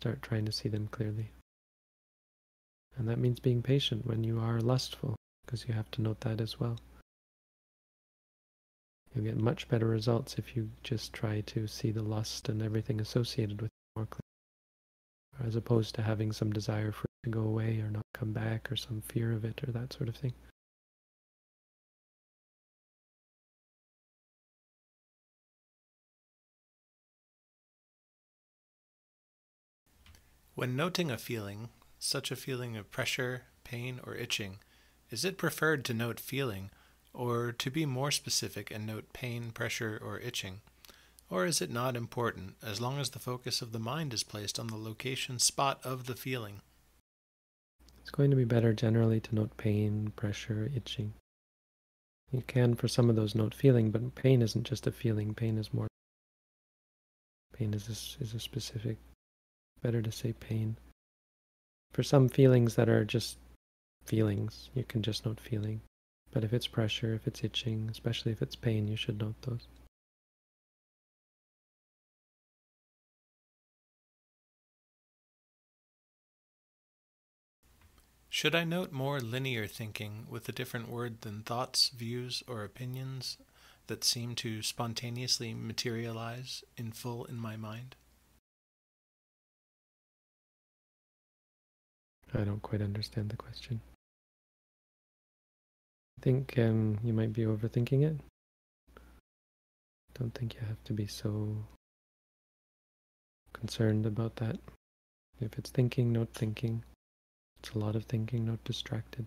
[0.00, 1.30] Start trying to see them clearly.
[2.96, 6.40] And that means being patient when you are lustful, because you have to note that
[6.40, 6.78] as well.
[9.14, 12.98] You'll get much better results if you just try to see the lust and everything
[12.98, 17.42] associated with it more clearly, as opposed to having some desire for it to go
[17.42, 20.32] away or not come back or some fear of it or that sort of thing.
[30.54, 34.58] When noting a feeling, such a feeling of pressure, pain, or itching,
[35.10, 36.70] is it preferred to note feeling,
[37.12, 40.60] or to be more specific and note pain, pressure, or itching?
[41.28, 44.58] Or is it not important as long as the focus of the mind is placed
[44.58, 46.62] on the location spot of the feeling?
[48.00, 51.14] It's going to be better generally to note pain, pressure, itching.
[52.32, 55.34] You can, for some of those, note feeling, but pain isn't just a feeling.
[55.34, 55.86] Pain is more.
[57.52, 58.96] Pain is a, is a specific
[59.82, 60.76] better to say pain.
[61.92, 63.38] For some feelings that are just
[64.04, 65.80] feelings, you can just note feeling.
[66.32, 69.66] But if it's pressure, if it's itching, especially if it's pain, you should note those.
[78.32, 83.36] Should I note more linear thinking with a different word than thoughts, views, or opinions
[83.88, 87.96] that seem to spontaneously materialize in full in my mind?
[92.34, 93.80] I don't quite understand the question.
[96.18, 98.16] I think um, you might be overthinking it.
[100.14, 101.56] Don't think you have to be so
[103.52, 104.58] concerned about that.
[105.40, 106.84] If it's thinking, not thinking.
[107.58, 109.26] It's a lot of thinking, not distracted.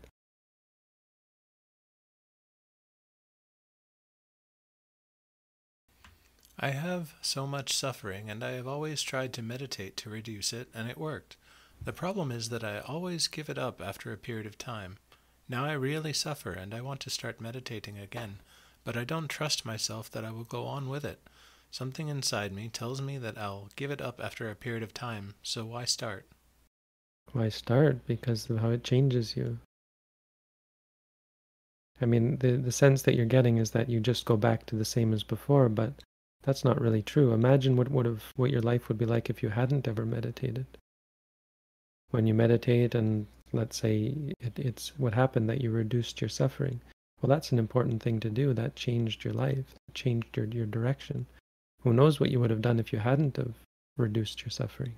[6.60, 10.70] I have so much suffering, and I have always tried to meditate to reduce it,
[10.74, 11.36] and it worked.
[11.86, 15.00] The problem is that I always give it up after a period of time.
[15.50, 18.40] Now I really suffer and I want to start meditating again,
[18.86, 21.20] but I don't trust myself that I will go on with it.
[21.72, 25.34] Something inside me tells me that I'll give it up after a period of time,
[25.44, 26.26] so why start?
[27.34, 28.06] Why start?
[28.08, 29.60] Because of how it changes you.
[32.00, 34.78] I mean, the, the sense that you're getting is that you just go back to
[34.78, 36.02] the same as before, but
[36.44, 37.34] that's not really true.
[37.34, 40.66] Imagine what would have what your life would be like if you hadn't ever meditated
[42.14, 46.80] when you meditate and let's say it, it's what happened that you reduced your suffering.
[47.22, 48.53] Well that's an important thing to do.
[48.53, 51.26] That changed your life changed your, your direction.
[51.82, 53.55] Who knows what you would have done if you hadn't have
[53.97, 54.93] reduced your suffering?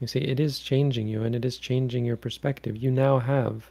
[0.00, 2.76] You see it is changing you and it is changing your perspective.
[2.76, 3.70] You now have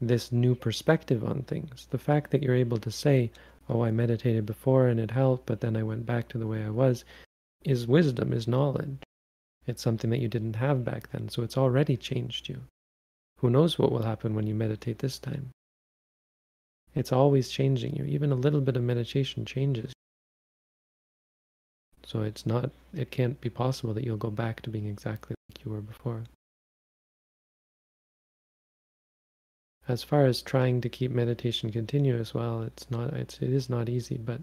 [0.00, 1.88] this new perspective on things.
[1.90, 3.30] The fact that you're able to say
[3.68, 6.64] oh i meditated before and it helped but then i went back to the way
[6.64, 7.04] i was
[7.64, 8.98] is wisdom is knowledge
[9.68, 12.62] it's something that you didn't have back then, so it's already changed you.
[13.38, 15.50] Who knows what will happen when you meditate this time?
[16.94, 18.04] It's always changing you.
[18.04, 19.92] Even a little bit of meditation changes.
[22.04, 25.64] So it's not, it can't be possible that you'll go back to being exactly like
[25.64, 26.24] you were before.
[29.86, 33.88] As far as trying to keep meditation continuous, well, it's not, it's, it is not
[33.88, 34.40] easy, but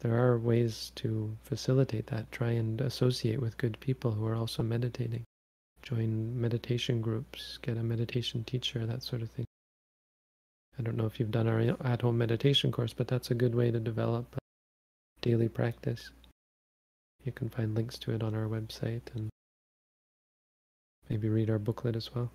[0.00, 2.30] there are ways to facilitate that.
[2.30, 5.24] Try and associate with good people who are also meditating.
[5.82, 9.46] Join meditation groups, get a meditation teacher, that sort of thing.
[10.78, 13.54] I don't know if you've done our at home meditation course, but that's a good
[13.54, 14.36] way to develop
[15.22, 16.10] daily practice.
[17.24, 19.30] You can find links to it on our website and
[21.08, 22.30] maybe read our booklet as well.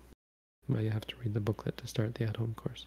[0.68, 2.86] Well, you have to read the booklet to start the at home course.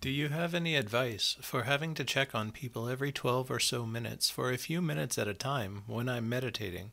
[0.00, 3.84] Do you have any advice for having to check on people every 12 or so
[3.84, 6.92] minutes for a few minutes at a time when I'm meditating?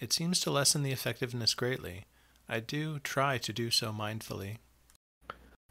[0.00, 2.06] It seems to lessen the effectiveness greatly.
[2.48, 4.56] I do try to do so mindfully.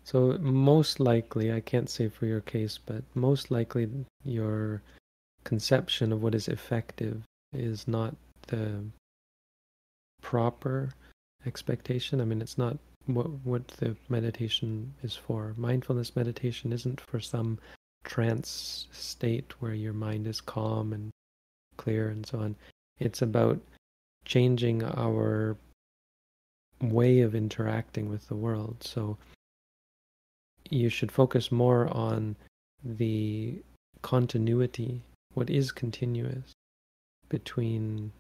[0.06, 3.90] So, most likely, I can't say for your case, but most likely
[4.24, 4.82] your
[5.44, 8.16] conception of what is effective is not
[8.48, 8.86] the
[10.22, 10.92] proper
[11.46, 12.22] expectation.
[12.22, 12.78] I mean, it's not
[13.08, 15.54] what what the meditation is for.
[15.58, 17.60] Mindfulness meditation isn't for some
[18.04, 21.10] trance state where your mind is calm and
[21.78, 22.56] clear and so on.
[23.00, 23.60] It's about
[24.26, 25.58] changing our
[26.82, 28.78] way of interacting with the world.
[28.82, 29.18] So
[30.70, 32.36] you should focus more on
[32.84, 33.62] the
[34.02, 35.02] continuity,
[35.34, 36.52] what is continuous
[37.30, 38.12] between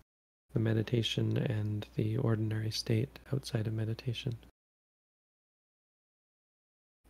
[0.53, 4.37] the meditation and the ordinary state outside of meditation.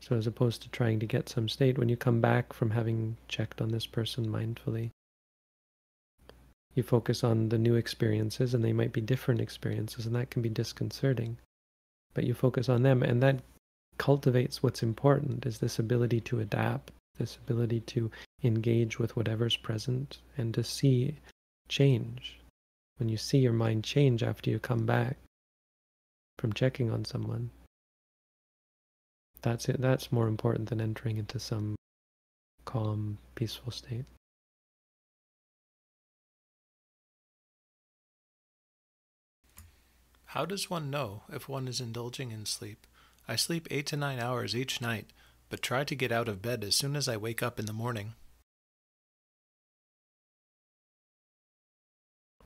[0.08, 3.18] So, as opposed to trying to get some state, when you come back from having
[3.28, 4.92] checked on this person mindfully,
[6.76, 10.42] you focus on the new experiences, and they might be different experiences, and that can
[10.42, 11.38] be disconcerting.
[12.14, 13.42] But you focus on them, and that
[13.98, 18.10] cultivates what's important is this ability to adapt, this ability to
[18.46, 21.18] engage with whatever's present, and to see
[21.68, 22.40] change.
[22.98, 25.18] When you see your mind change after you come back
[26.38, 27.50] from checking on someone,
[29.48, 29.82] that's it.
[29.82, 31.76] That's more important than entering into some
[32.66, 34.06] calm, peaceful state.
[40.26, 42.86] How does one know if one is indulging in sleep?
[43.28, 45.08] I sleep eight to nine hours each night,
[45.50, 47.74] but try to get out of bed as soon as I wake up in the
[47.74, 48.16] morning.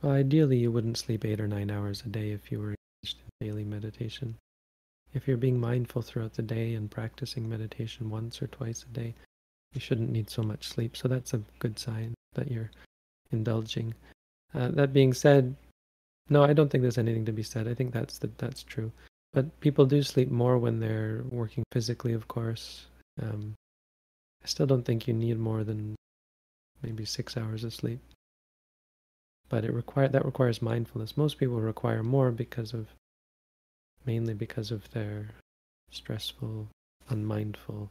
[0.00, 3.18] Well, ideally, you wouldn't sleep eight or nine hours a day if you were engaged
[3.18, 4.36] in daily meditation.
[5.14, 9.14] If you're being mindful throughout the day and practicing meditation once or twice a day,
[9.74, 10.96] you shouldn't need so much sleep.
[10.96, 12.70] So that's a good sign that you're
[13.30, 13.94] indulging.
[14.54, 15.54] Uh, that being said,
[16.28, 17.68] no, I don't think there's anything to be said.
[17.68, 18.92] I think that's the, that's true.
[19.32, 22.86] But people do sleep more when they're working physically, of course.
[23.20, 23.54] Um,
[24.42, 25.94] I still don't think you need more than
[26.82, 28.00] maybe six hours of sleep.
[29.48, 31.16] But it require that requires mindfulness.
[31.16, 32.88] Most people require more because of
[34.04, 35.30] mainly because of their
[35.90, 36.68] stressful,
[37.08, 37.90] unmindful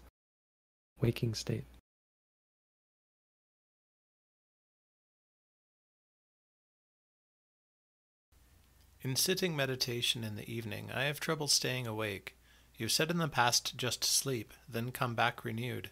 [1.00, 1.66] waking state.
[9.04, 12.38] In sitting meditation in the evening, I have trouble staying awake.
[12.78, 15.90] You've said in the past just sleep, then come back renewed.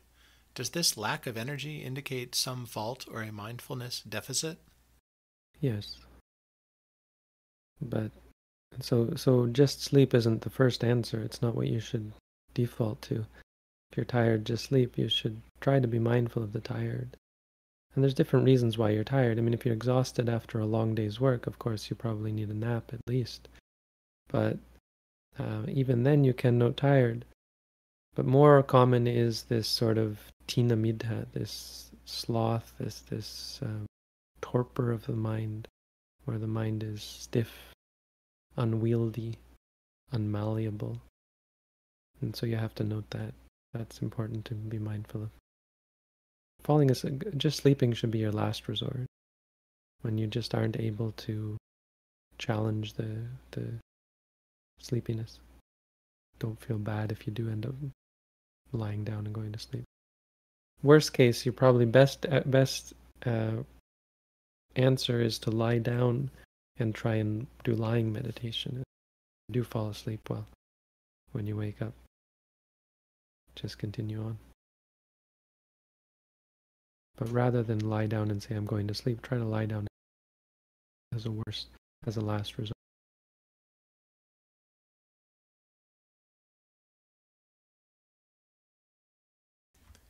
[0.53, 4.59] Does this lack of energy indicate some fault or a mindfulness deficit?
[5.59, 5.97] Yes.
[7.81, 8.11] But
[8.81, 11.21] so so just sleep isn't the first answer.
[11.21, 12.11] It's not what you should
[12.53, 13.25] default to.
[13.91, 14.97] If you're tired, just sleep.
[14.97, 17.17] You should try to be mindful of the tired.
[17.95, 19.39] And there's different reasons why you're tired.
[19.39, 22.49] I mean, if you're exhausted after a long day's work, of course, you probably need
[22.49, 23.49] a nap at least.
[24.27, 24.57] But
[25.39, 27.25] uh, even then, you can note tired.
[28.15, 33.85] But more common is this sort of thina middha, this sloth, this this um,
[34.41, 35.67] torpor of the mind,
[36.25, 37.73] where the mind is stiff
[38.57, 39.37] unwieldy,
[40.11, 40.99] unmalleable.
[42.21, 43.33] And so you have to note that.
[43.73, 45.29] That's important to be mindful of.
[46.63, 49.05] Falling asleep, just sleeping should be your last resort.
[50.01, 51.57] When you just aren't able to
[52.39, 53.73] challenge the the
[54.79, 55.39] sleepiness.
[56.39, 57.75] Don't feel bad if you do end up
[58.71, 59.83] lying down and going to sleep.
[60.81, 62.93] Worst case, your probably best uh, best
[63.25, 63.57] uh,
[64.75, 66.31] answer is to lie down
[66.79, 68.83] and try and do lying meditation.
[69.51, 70.47] Do fall asleep well
[71.31, 71.93] when you wake up.
[73.55, 74.37] Just continue on.
[77.17, 79.87] But rather than lie down and say, I'm going to sleep, try to lie down
[81.13, 81.67] as a worst,
[82.07, 82.73] as a last resort.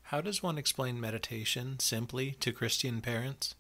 [0.03, 3.53] How does one explain meditation simply to Christian parents?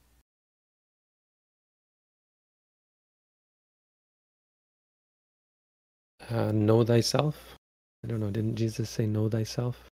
[6.29, 7.55] Uh, know thyself.
[8.03, 8.31] I don't know.
[8.31, 9.89] Didn't Jesus say know thyself?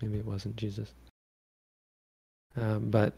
[0.00, 0.92] Maybe it wasn't Jesus.
[2.60, 3.14] Uh, but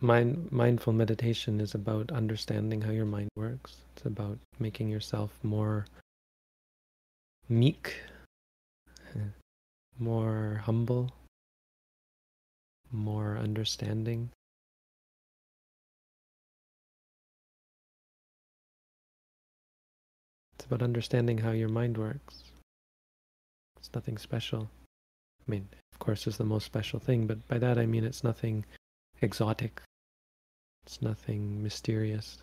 [0.00, 3.76] mind, mindful meditation is about understanding how your mind works.
[3.96, 5.86] It's about making yourself more
[7.48, 7.96] meek,
[9.98, 11.10] more humble,
[12.90, 14.30] more understanding.
[20.60, 22.42] It's about understanding how your mind works.
[23.78, 24.68] It's nothing special.
[25.40, 28.22] I mean, of course, it's the most special thing, but by that I mean it's
[28.22, 28.66] nothing
[29.22, 29.80] exotic.
[30.84, 32.36] It's nothing mysterious.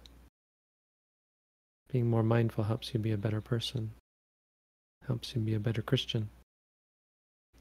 [1.92, 3.92] Being more mindful helps you be a better person,
[5.06, 6.28] helps you be a better Christian.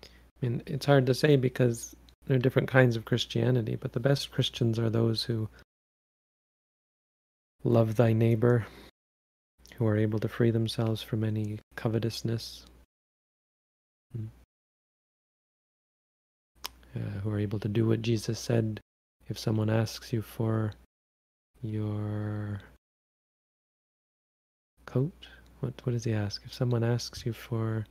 [0.03, 0.09] I
[0.41, 1.95] mean, it's hard to say because
[2.27, 5.51] there are different kinds of Christianity, but the best Christians are those who
[7.63, 8.67] love thy neighbor,
[9.77, 12.65] who are able to free themselves from any covetousness,
[14.17, 14.27] hmm.
[16.95, 18.81] uh, who are able to do what Jesus said.
[19.29, 20.73] If someone asks you for
[21.61, 22.61] your
[24.87, 25.27] coat,
[25.61, 26.43] what what does he ask?
[26.45, 27.85] If someone asks you for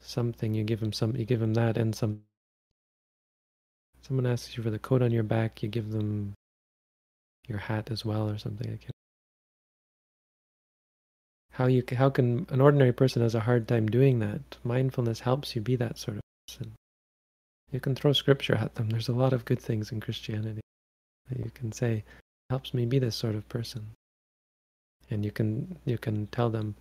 [0.00, 1.16] something, you give him some.
[1.16, 2.22] You give him that and some.
[4.02, 6.32] Someone asks you for the coat on your back, you give them
[7.46, 8.66] your hat as well, or something.
[8.68, 8.97] I can't
[11.58, 14.56] how you how can an ordinary person has a hard time doing that?
[14.62, 16.72] Mindfulness helps you be that sort of person.
[17.72, 18.88] You can throw scripture at them.
[18.88, 20.60] There's a lot of good things in christianity
[21.28, 22.04] that you can say
[22.48, 23.88] helps me be this sort of person.
[25.10, 26.76] And you can you can tell them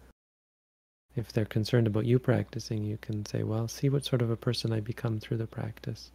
[1.15, 4.37] if they're concerned about you practicing you can say well see what sort of a
[4.37, 6.11] person i become through the practice.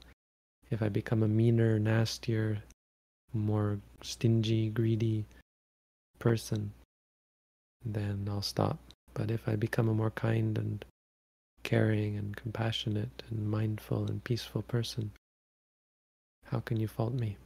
[0.70, 2.62] If i become a meaner nastier
[3.32, 5.24] more stingy greedy
[6.20, 6.70] person
[7.84, 8.78] then I'll stop.
[9.14, 10.84] But if I become a more kind and
[11.62, 15.12] caring and compassionate and mindful and peaceful person,
[16.46, 17.36] how can you fault me?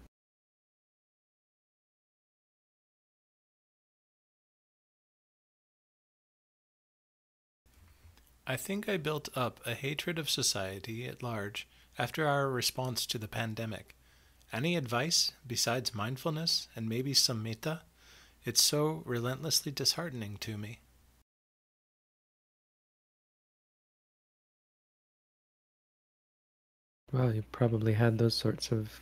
[8.48, 11.66] I think I built up a hatred of society at large
[11.98, 13.96] after our response to the pandemic.
[14.52, 17.82] Any advice besides mindfulness and maybe some metta?
[18.46, 20.78] It's so relentlessly disheartening to me.
[27.10, 29.00] Well, you probably had those sorts of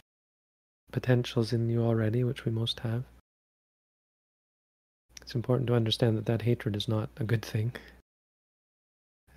[0.93, 3.05] potentials in you already, which we most have.
[5.21, 7.73] It's important to understand that that hatred is not a good thing,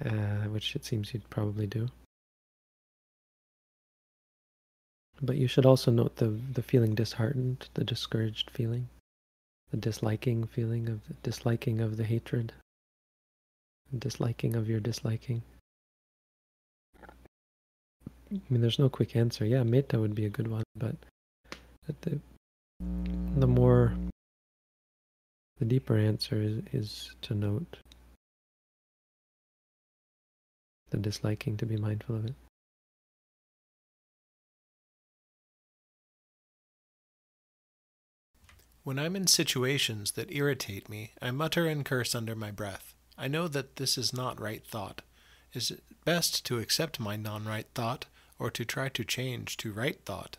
[0.06, 1.90] uh, which it seems you'd probably do.
[5.22, 8.88] But you should also note the the feeling disheartened, the discouraged feeling
[9.72, 12.54] the disliking feeling of the disliking of the hatred,
[13.98, 15.42] disliking of your disliking.
[18.30, 19.46] I mean, there's no quick answer.
[19.46, 20.96] Yeah, metta would be a good one, but
[22.02, 22.20] the
[23.38, 23.94] the more
[25.60, 27.78] the deeper answer is is to note
[30.90, 32.36] the disliking to be mindful of it.
[38.88, 42.96] When I'm in situations that irritate me, I mutter and curse under my breath.
[43.18, 45.02] I know that this is not right thought.
[45.52, 48.06] Is it best to accept my non right thought,
[48.40, 50.38] or to try to change to right thought?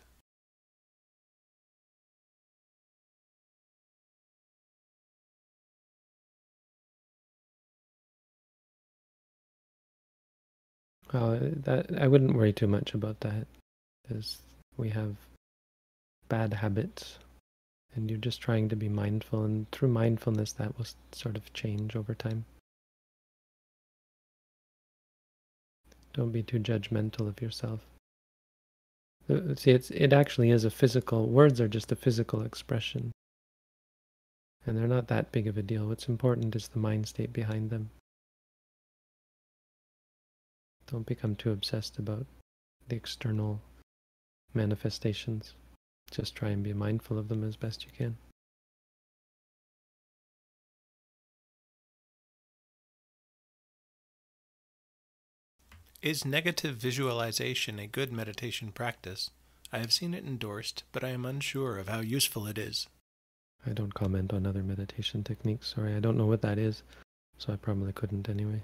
[11.13, 13.45] Well, that I wouldn't worry too much about that,
[14.01, 14.39] because
[14.75, 15.17] we have
[16.29, 17.19] bad habits
[17.95, 21.95] and you're just trying to be mindful and through mindfulness that will sort of change
[21.95, 22.45] over time.
[26.13, 27.81] Don't be too judgmental of yourself.
[29.29, 33.11] Uh, see it's it actually is a physical words are just a physical expression.
[34.65, 35.87] And they're not that big of a deal.
[35.87, 37.89] What's important is the mind state behind them.
[40.87, 42.25] Don't become too obsessed about
[42.87, 43.61] the external
[44.53, 45.53] manifestations
[46.09, 48.17] just try and be mindful of them as best you can.
[56.01, 59.31] Is negative visualization a good meditation practice?
[59.71, 62.87] I have seen it endorsed, but I am unsure of how useful it is.
[63.67, 65.73] I don't comment on other meditation techniques.
[65.75, 66.83] Sorry, I don't know what that is,
[67.37, 68.63] so I probably couldn't anyway.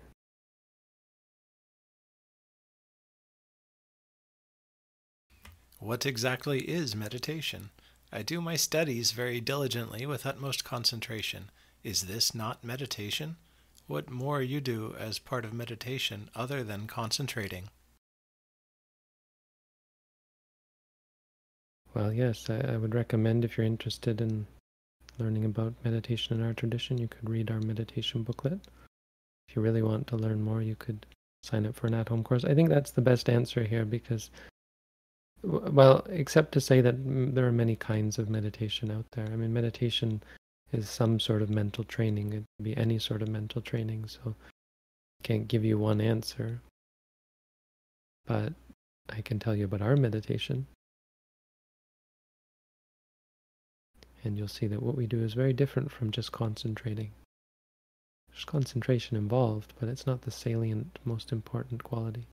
[5.80, 7.70] What exactly is meditation?
[8.12, 11.50] I do my studies very diligently with utmost concentration.
[11.84, 13.36] Is this not meditation?
[13.88, 17.70] What more you do as part of meditation other than concentrating?
[21.94, 24.48] Well, yes, I, I, would recommend if you're interested in
[25.18, 28.60] learning about meditation in our tradition, you could read our meditation booklet.
[29.48, 31.06] If you really want to learn more, you could
[31.44, 32.44] sign up for an at home course.
[32.44, 34.30] I think that's the best answer here because
[35.44, 39.26] well, except to say that mm, there are many kinds of meditation out there.
[39.26, 40.22] I mean, meditation
[40.72, 42.34] is some sort of mental training.
[42.34, 46.62] It can be any sort of mental training, so I can't give you one answer.
[48.26, 48.54] But
[49.10, 50.66] I can tell you about our meditation.
[54.24, 57.12] And you'll see that what we do is very different from just concentrating.
[58.30, 62.26] There's concentration involved, but it's not the salient, most important quality.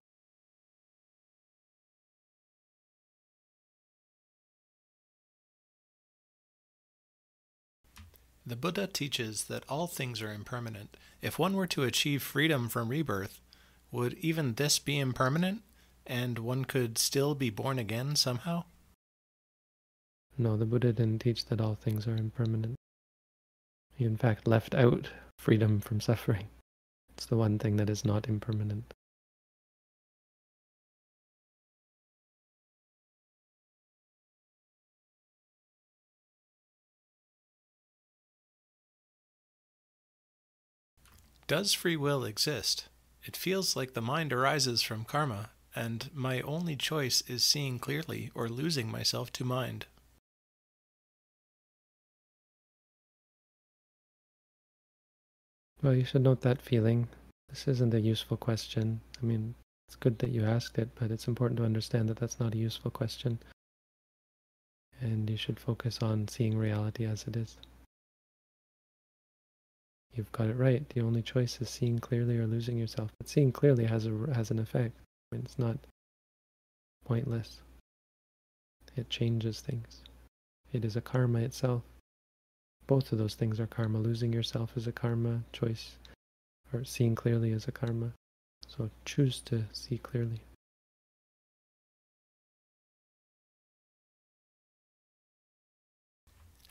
[8.44, 10.96] The Buddha teaches that all things are impermanent.
[11.20, 13.40] If one were to achieve freedom from rebirth,
[13.92, 15.62] would even this be impermanent,
[16.06, 18.64] and one could still be born again somehow?
[20.36, 22.74] No, the Buddha didn't teach that all things are impermanent.
[23.94, 26.48] He, in fact, left out freedom from suffering.
[27.14, 28.92] It's the one thing that is not impermanent.
[41.52, 42.88] Does free will exist?
[43.24, 48.30] It feels like the mind arises from karma, and my only choice is seeing clearly
[48.34, 49.84] or losing myself to mind.
[55.82, 57.08] Well, you should note that feeling.
[57.50, 59.02] This isn't a useful question.
[59.22, 59.54] I mean,
[59.88, 62.56] it's good that you asked it, but it's important to understand that that's not a
[62.56, 63.38] useful question.
[65.02, 67.58] And you should focus on seeing reality as it is.
[70.14, 70.86] You've got it right.
[70.90, 73.10] The only choice is seeing clearly or losing yourself.
[73.18, 74.94] But seeing clearly has a has an effect.
[75.32, 75.78] I mean, it's not
[77.04, 77.60] pointless.
[78.94, 80.02] It changes things.
[80.72, 81.82] It is a karma itself.
[82.86, 83.98] Both of those things are karma.
[83.98, 85.96] Losing yourself is a karma choice,
[86.72, 88.12] or seeing clearly is a karma.
[88.68, 90.40] So choose to see clearly.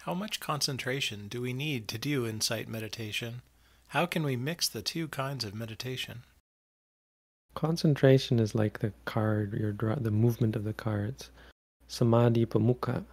[0.05, 3.43] How much concentration do we need to do insight meditation?
[3.89, 6.23] How can we mix the two kinds of meditation?
[7.53, 11.29] Concentration is like the card, your draw, the movement of the cards.
[11.87, 13.03] Samadhi pamukha.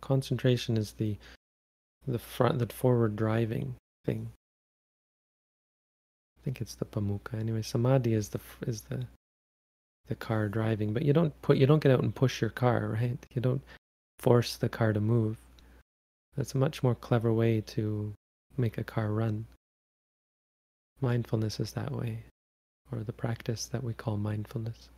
[0.00, 1.16] Concentration is the
[2.08, 4.32] the front, the forward driving thing.
[6.38, 7.38] I think it's the pamukha.
[7.38, 9.06] Anyway, samadhi is the is the
[10.08, 12.98] the car driving, but you don't put you don't get out and push your car,
[13.00, 13.24] right?
[13.32, 13.62] You don't
[14.18, 15.38] force the car to move.
[16.36, 18.14] That's a much more clever way to
[18.56, 19.46] make a car run.
[21.00, 22.24] Mindfulness is that way,
[22.90, 24.88] or the practice that we call mindfulness.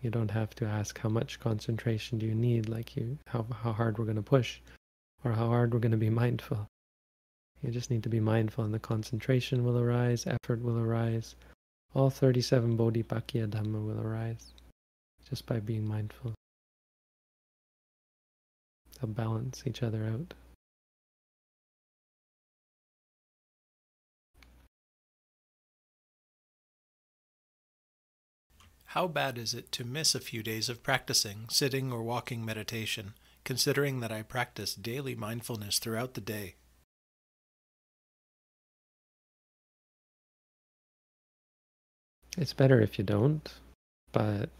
[0.00, 3.72] You don't have to ask how much concentration do you need, like you how how
[3.72, 4.60] hard we're going to push,
[5.24, 6.66] or how hard we're going to be mindful.
[7.62, 11.34] You just need to be mindful, and the concentration will arise, effort will arise,
[11.94, 14.53] all 37 Bodhipakkhiya Dhamma will arise
[15.28, 16.34] just by being mindful.
[19.00, 20.34] They'll balance each other out.
[28.94, 33.14] How bad is it to miss a few days of practicing, sitting or walking meditation,
[33.42, 36.54] considering that I practice daily mindfulness throughout the day?
[42.38, 43.52] It's better if you don't,
[44.12, 44.50] but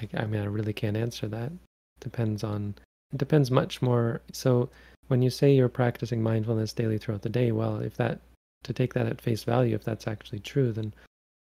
[0.00, 1.52] I, I mean, I really can't answer that.
[2.00, 2.74] Depends on,
[3.12, 4.20] it depends much more.
[4.32, 4.68] So
[5.08, 8.20] when you say you're practicing mindfulness daily throughout the day, well, if that,
[8.64, 10.92] to take that at face value, if that's actually true, then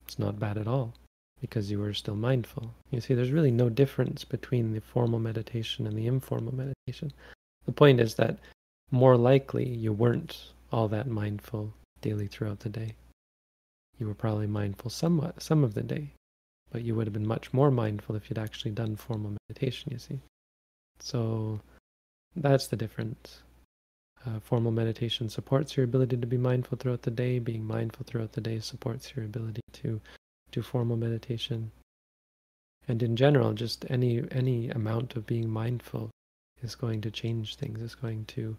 [0.05, 0.95] it's not bad at all
[1.41, 2.73] because you were still mindful.
[2.91, 7.13] You see, there's really no difference between the formal meditation and the informal meditation.
[7.67, 8.39] The point is that
[8.91, 10.39] more likely you weren't
[10.71, 12.95] all that mindful daily throughout the day.
[13.99, 16.13] You were probably mindful somewhat, some of the day,
[16.73, 19.99] but you would have been much more mindful if you'd actually done formal meditation, you
[19.99, 20.19] see.
[20.99, 21.61] So
[22.35, 23.43] that's the difference.
[24.25, 27.39] Uh, formal meditation supports your ability to be mindful throughout the day.
[27.39, 30.01] Being mindful throughout the day supports your ability to
[30.51, 31.71] do formal meditation.
[32.89, 36.11] And in general, just any any amount of being mindful
[36.63, 37.83] is going to change things.
[37.83, 38.57] It's going to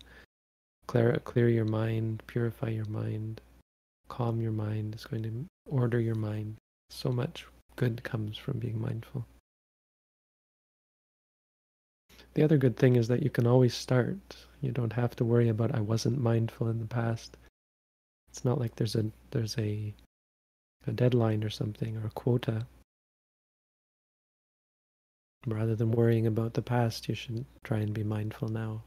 [0.86, 3.41] clear clear your mind, purify your mind,
[4.07, 4.93] calm your mind.
[4.93, 6.57] It's going to order your mind.
[6.89, 7.45] So much
[7.76, 9.26] good comes from being mindful.
[12.34, 14.17] The other good thing is that you can always start.
[14.61, 17.38] You don't have to worry about I wasn't mindful in the past.
[18.30, 19.93] It's not like there's a there's a
[20.88, 22.65] a deadline or something or a quota.
[25.45, 28.84] Rather than worrying about the past, you should try and be mindful now.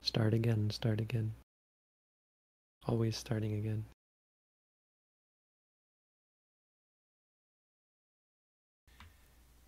[0.00, 1.34] Start again, start again.
[2.86, 3.84] Always starting again.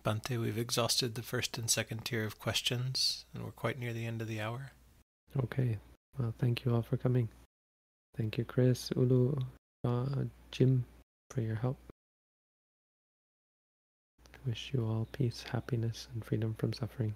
[0.07, 4.05] Bhante, we've exhausted the first and second tier of questions, and we're quite near the
[4.05, 4.71] end of the hour.
[5.37, 5.79] Okay.
[6.17, 7.27] Well, thank you all for coming.
[8.15, 9.35] Thank you, Chris, Ulu,
[9.83, 10.05] uh,
[10.49, 10.85] Jim.
[11.29, 11.77] for your help.
[14.33, 17.13] I wish you all peace, happiness, and freedom from suffering.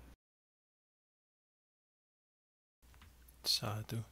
[3.46, 4.04] Sadhu.